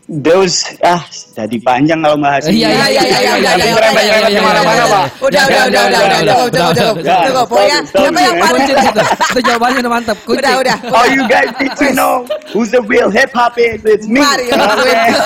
those 0.07 0.63
ah 0.87 1.03
jadi 1.35 1.59
panjang 1.61 1.99
kalau 1.99 2.15
bahas 2.17 2.47
ini. 2.47 2.63
Iya, 2.63 2.69
iya, 2.71 2.87
iya, 2.87 3.03
iya, 3.03 3.03
iya, 3.03 3.19
iya, 3.19 3.35
iya, 3.35 3.55
iya, 3.59 3.67
iya, 3.67 4.01
iya, 4.07 4.29
iya, 4.31 4.39
Ke 4.39 4.43
mana-mana, 4.47 4.75
iya, 4.79 4.87
Pak. 4.87 5.03
iya. 5.03 5.27
Udah, 5.27 5.43
udah, 5.43 5.63
udah, 5.67 5.83
udah, 5.83 5.99
udah, 6.07 6.37
udah. 6.47 7.21
cukup. 7.27 7.47
Pokoknya 7.51 7.79
Stop, 7.83 8.01
siapa 8.07 8.21
yang 8.23 8.37
stop, 8.39 8.47
paling 8.47 8.63
Kunci 8.63 8.73
di 8.73 8.85
situ. 8.87 9.03
Itu 9.27 9.41
jawabannya 9.43 9.79
udah 9.83 9.93
mantep. 9.93 10.17
Kunci. 10.23 10.39
Udah, 10.39 10.53
udah. 10.63 10.77
All 10.95 11.09
you 11.11 11.23
guys 11.27 11.51
need 11.59 11.75
to 11.75 11.89
know 11.93 12.13
who's 12.55 12.71
the 12.71 12.83
real 12.87 13.11
hip 13.11 13.31
hop 13.35 13.59
is. 13.59 13.83
It's 13.83 14.07
me. 14.07 14.23
Mario 14.23 14.55
Okay? 14.55 14.71
Quinto. 14.79 15.23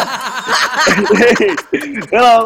Hello. 2.10 2.36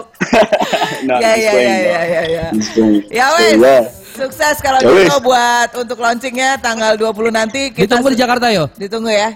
no, 1.06 1.14
Ya, 1.22 1.30
just 1.32 1.44
ya, 1.44 1.52
playing, 1.54 1.70
ya, 1.70 1.78
bro. 1.78 1.94
ya, 1.94 2.02
ya, 2.02 2.22
ya. 2.26 2.44
Just 2.50 2.70
playing. 2.74 3.02
Ya 3.10 3.24
So, 3.24 3.36
wes, 3.38 3.54
yeah. 3.54 3.82
sukses 4.14 4.56
kalau 4.58 4.78
Ya 4.78 4.90
gitu 4.90 5.16
buat 5.22 5.68
untuk 5.74 5.98
launchingnya 5.98 6.50
tanggal 6.58 6.98
20 6.98 7.30
nanti. 7.30 7.70
Kita 7.70 7.86
Ditunggu 7.86 8.08
di 8.10 8.18
Jakarta 8.18 8.46
yo. 8.50 8.66
Ditunggu 8.74 9.10
ya. 9.10 9.30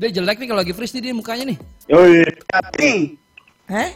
Dia 0.00 0.08
jelek 0.10 0.40
nih 0.40 0.48
kalau 0.48 0.60
lagi 0.64 0.72
freeze 0.72 0.96
nih 0.96 1.02
dia 1.02 1.12
mukanya 1.12 1.44
nih. 1.44 1.58
Yoi. 1.86 2.24
Nih. 2.80 2.98
Heh? 3.68 3.90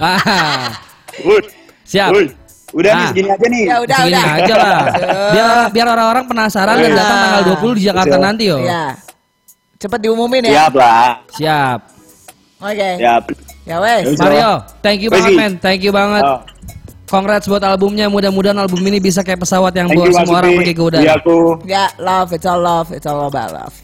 Ah, 0.00 0.72
Wood. 1.22 1.44
siap. 1.84 2.10
Wood. 2.10 2.32
Udah 2.68 2.90
nih 2.90 3.00
Ah. 3.00 3.08
segini 3.08 3.28
aja 3.28 3.46
nih. 3.46 3.64
Ya 3.64 3.76
udah, 3.80 3.96
Segini 3.98 4.12
udah. 4.12 4.24
aja 4.34 4.54
lah. 4.54 4.78
Biar 5.32 5.48
biar 5.70 5.86
orang-orang 5.88 6.24
penasaran 6.24 6.76
dan 6.76 6.88
Iya. 6.88 6.96
datang 6.96 7.18
tanggal 7.18 7.42
20 7.46 7.72
di 7.74 7.82
Jakarta 7.84 8.16
Siap. 8.16 8.24
nanti 8.24 8.44
yo. 8.44 8.58
Ya. 8.60 8.84
Cepat 9.78 9.98
diumumin 10.00 10.42
ya. 10.42 10.52
Siap 10.52 10.72
lah. 10.74 11.08
Siap. 11.32 11.80
Oke. 12.58 12.90
Siap. 12.96 13.22
Ya 13.64 13.76
wes. 13.78 14.04
Mario, 14.16 14.52
thank 14.80 15.00
you 15.00 15.08
Wes, 15.08 15.20
banget 15.20 15.32
men. 15.36 15.52
Thank 15.58 15.80
you 15.84 15.92
banget. 15.92 16.24
Oh, 16.24 16.40
Congrats 17.08 17.48
buat 17.48 17.64
albumnya. 17.64 18.12
Mudah-mudahan 18.12 18.60
album 18.60 18.84
ini 18.84 19.00
bisa 19.00 19.24
kayak 19.24 19.40
pesawat 19.40 19.72
yang 19.72 19.88
bawa 19.88 20.12
Mas 20.12 20.16
semua 20.20 20.44
orang 20.44 20.60
pergi 20.60 20.74
ke 20.76 20.82
udara. 20.84 21.02
Iya 21.02 21.12
aku. 21.16 21.64
Ya, 21.64 21.88
love, 21.96 22.30
it's 22.36 22.44
all 22.44 22.60
love, 22.60 22.92
it's 22.92 23.08
all 23.08 23.26
about 23.26 23.50
love. 23.50 23.74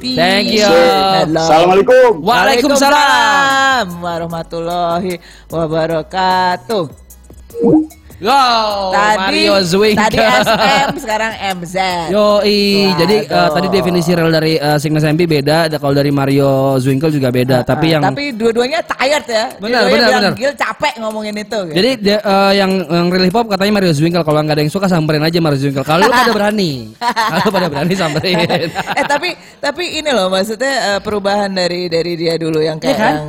Peace 0.00 0.16
Thank 0.16 0.56
you. 0.56 0.64
Assalamualaikum. 0.64 2.24
Waalaikumsalam. 2.24 4.00
warahmatullahi 4.00 5.20
wabarakatuh. 5.52 6.88
Wow, 8.20 8.92
Tadi 8.92 9.16
Mario 9.16 9.54
Zwinkel. 9.64 10.04
Tadi 10.12 10.18
SM, 10.20 10.88
sekarang 11.00 11.32
MZ. 11.56 11.76
Yo, 12.12 12.44
jadi 12.44 13.16
eh, 13.24 13.32
Waduh. 13.32 13.48
tadi 13.56 13.66
definisi 13.72 14.12
real 14.12 14.28
dari 14.28 14.60
uh, 14.60 14.76
Signes 14.76 15.08
MP 15.08 15.24
beda, 15.24 15.72
ada 15.72 15.80
kalau 15.80 15.96
dari 15.96 16.12
Mario 16.12 16.76
Zwinkel 16.76 17.08
juga 17.08 17.32
beda. 17.32 17.64
tapi 17.64 17.88
Ah, 17.88 17.92
yang 17.96 18.02
tapi 18.12 18.36
dua-duanya 18.36 18.84
tired 18.84 19.24
ya. 19.24 19.44
Benar, 19.56 19.88
benar, 19.88 20.08
benar. 20.12 20.32
Gil 20.36 20.52
capek 20.52 21.00
ngomongin 21.00 21.32
itu. 21.32 21.48
gitu. 21.64 21.72
jadi 21.72 21.90
dia, 21.96 22.16
eh, 22.20 22.52
yang 22.60 22.70
yang 22.84 23.08
real 23.08 23.24
hip 23.24 23.32
hop 23.32 23.48
katanya 23.48 23.72
Mario 23.80 23.92
Zwinkel 23.96 24.20
kalau 24.20 24.44
nggak 24.44 24.52
ada 24.52 24.62
yang 24.68 24.72
suka 24.72 24.84
samperin 24.84 25.24
aja 25.24 25.40
Mario 25.40 25.56
Zwinkel. 25.56 25.80
Kalau 25.80 26.04
lu 26.04 26.12
pada 26.12 26.32
berani, 26.36 26.72
kalau 27.40 27.48
pada 27.48 27.66
berani 27.72 27.94
samperin. 27.96 28.36
eh 29.00 29.04
tapi 29.08 29.32
tapi 29.56 29.96
ini 29.96 30.12
loh 30.12 30.28
maksudnya 30.28 30.74
eh, 30.92 31.00
perubahan 31.00 31.48
dari 31.48 31.88
dari 31.88 32.20
dia 32.20 32.36
dulu 32.36 32.60
yang 32.60 32.76
kayak 32.76 32.92
Iya 32.92 33.00
kan? 33.00 33.14
yang 33.16 33.24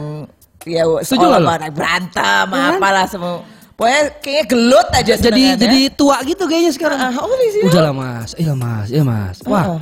ya 0.68 0.84
Setuju 1.00 1.26
bareng, 1.32 1.72
berantem 1.72 2.46
Iya 2.52 2.60
kan? 2.60 2.74
apalah 2.76 3.08
semua. 3.08 3.61
Pokoknya 3.82 4.04
kayaknya 4.22 4.46
gelut 4.46 4.88
aja 4.94 5.14
jadi 5.18 5.44
jadi 5.58 5.80
tua 5.98 6.22
gitu 6.22 6.46
kayaknya 6.46 6.70
sekarang. 6.70 7.02
Ah, 7.02 7.18
oh, 7.18 7.34
sini. 7.34 7.66
Udah 7.66 7.82
lah 7.90 7.94
mas, 7.98 8.38
iya 8.38 8.54
mas, 8.54 8.94
iya 8.94 9.02
mas. 9.02 9.42
Wah, 9.42 9.82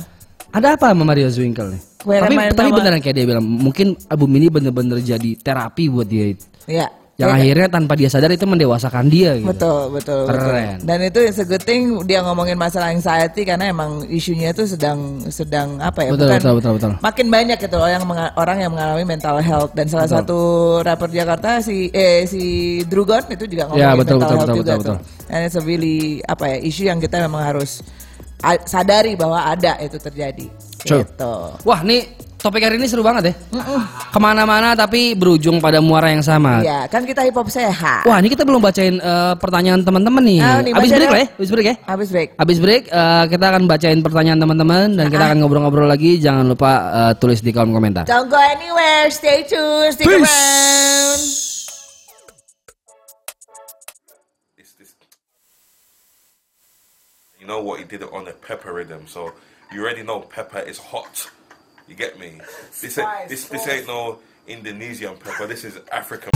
ada 0.56 0.72
apa 0.72 0.96
sama 0.96 1.04
Mario 1.04 1.28
Zwinkel 1.28 1.76
nih? 1.76 1.82
Where 2.08 2.24
tapi 2.24 2.56
tapi 2.56 2.70
beneran 2.72 3.04
kayak 3.04 3.12
dia 3.12 3.26
bilang, 3.28 3.44
mungkin 3.44 3.92
album 4.08 4.32
ini 4.40 4.48
bener-bener 4.48 5.04
jadi 5.04 5.36
terapi 5.36 5.92
buat 5.92 6.08
dia. 6.08 6.32
Iya. 6.64 6.88
Yang 7.20 7.28
Iya. 7.28 7.36
akhirnya 7.36 7.68
tanpa 7.68 7.92
dia 7.94 8.08
sadar 8.08 8.32
itu 8.32 8.48
mendewasakan 8.48 9.04
dia 9.06 9.36
gitu. 9.36 9.52
Betul, 9.52 9.92
betul, 9.92 10.24
betul. 10.24 10.40
Keren. 10.40 10.76
Dan 10.80 10.98
itu 11.04 11.18
yang 11.20 11.34
segeting 11.36 11.80
dia 12.08 12.24
ngomongin 12.24 12.56
masalah 12.56 12.88
anxiety 12.88 13.44
karena 13.44 13.68
emang 13.68 14.08
isunya 14.08 14.50
itu 14.50 14.64
sedang 14.64 15.20
sedang 15.28 15.76
apa 15.78 16.08
ya? 16.08 16.16
Betul, 16.16 16.32
betul, 16.32 16.52
betul, 16.56 16.72
betul. 16.80 16.92
Makin 16.98 17.26
banyak 17.28 17.56
gitu 17.60 17.76
orang 17.76 18.00
orang 18.34 18.56
yang 18.58 18.70
mengalami 18.72 19.04
mental 19.04 19.36
health 19.38 19.76
dan 19.76 19.84
salah 19.84 20.08
Betul. 20.08 20.16
satu 20.16 20.38
rapper 20.80 21.10
Jakarta 21.12 21.60
si 21.60 21.92
eh 21.92 22.24
si 22.24 22.42
Drugon 22.88 23.28
itu 23.28 23.44
juga 23.44 23.68
ngomongin 23.68 23.84
Ya, 23.84 23.92
betul, 23.92 24.16
mental 24.16 24.24
betul, 24.24 24.32
health 24.32 24.48
betul, 24.48 24.60
juga 24.64 24.72
betul, 24.74 24.88
tuh. 24.88 24.98
And 25.28 25.40
it's 25.44 25.54
a 25.54 25.62
really 25.62 25.98
apa 26.24 26.44
ya 26.48 26.56
isu 26.58 26.82
yang 26.88 26.98
kita 26.98 27.20
memang 27.20 27.44
harus 27.44 27.84
a- 28.40 28.64
sadari 28.64 29.12
bahwa 29.12 29.44
ada 29.44 29.76
itu 29.78 30.00
terjadi. 30.00 30.48
True. 30.80 31.04
Gitu. 31.04 31.34
Wah, 31.62 31.84
nih 31.84 32.08
topik 32.40 32.64
hari 32.64 32.80
ini 32.80 32.88
seru 32.88 33.04
banget 33.04 33.30
ya. 33.30 33.34
Ke 34.10 34.18
mana-mana 34.18 34.72
tapi 34.72 35.12
berujung 35.12 35.60
pada 35.60 35.78
muara 35.78 36.08
yang 36.08 36.24
sama. 36.24 36.64
Iya, 36.64 36.88
kan 36.88 37.04
kita 37.04 37.20
hip 37.22 37.36
hop 37.36 37.52
sehat. 37.52 38.08
Wah, 38.08 38.16
ini 38.18 38.32
kita 38.32 38.48
belum 38.48 38.64
bacain 38.64 38.96
eh, 38.96 39.34
pertanyaan 39.36 39.84
teman-teman 39.84 40.24
nih. 40.24 40.40
Ah, 40.40 40.58
nih, 40.64 40.72
Abis 40.72 40.90
break 40.90 41.10
lah 41.12 41.20
ya, 41.20 41.28
abis 41.36 41.48
break 41.52 41.66
ya. 41.68 41.76
Habis 41.84 42.08
break. 42.08 42.28
Abis 42.40 42.58
break 42.58 42.82
eh, 42.88 43.24
kita 43.28 43.44
akan 43.44 43.62
bacain 43.68 44.00
pertanyaan 44.00 44.38
teman-teman 44.40 44.86
dan 44.96 45.06
kita 45.12 45.24
akan 45.28 45.36
ngobrol-ngobrol 45.44 45.86
lagi. 45.86 46.16
Jangan 46.16 46.48
lupa 46.48 46.70
eh, 46.90 47.12
tulis 47.20 47.44
di 47.44 47.52
kolom 47.52 47.76
komentar. 47.76 48.08
Don't 48.08 48.32
go 48.32 48.40
anywhere, 48.40 49.12
stay 49.12 49.44
tuned, 49.44 49.92
stick 49.92 50.08
Peace. 50.08 50.24
around. 50.24 51.20
it's 54.56 54.72
this. 54.80 54.96
You 57.38 57.46
know 57.46 57.60
what? 57.60 57.78
He 57.80 57.84
did 57.84 58.00
it 58.00 58.10
on 58.12 58.24
a 58.28 58.32
pepper 58.32 58.72
rhythm, 58.72 59.04
so 59.04 59.32
you 59.72 59.84
already 59.84 60.02
know 60.02 60.20
pepper 60.24 60.60
is 60.64 60.80
hot. 60.80 61.28
You 61.90 61.96
get 61.96 62.20
me? 62.20 62.40
This 62.80 62.98
ain't, 62.98 63.28
this, 63.28 63.46
this 63.46 63.66
ain't 63.66 63.88
no 63.88 64.20
Indonesian 64.46 65.16
pepper, 65.16 65.48
this 65.48 65.64
is 65.64 65.76
African. 65.90 66.30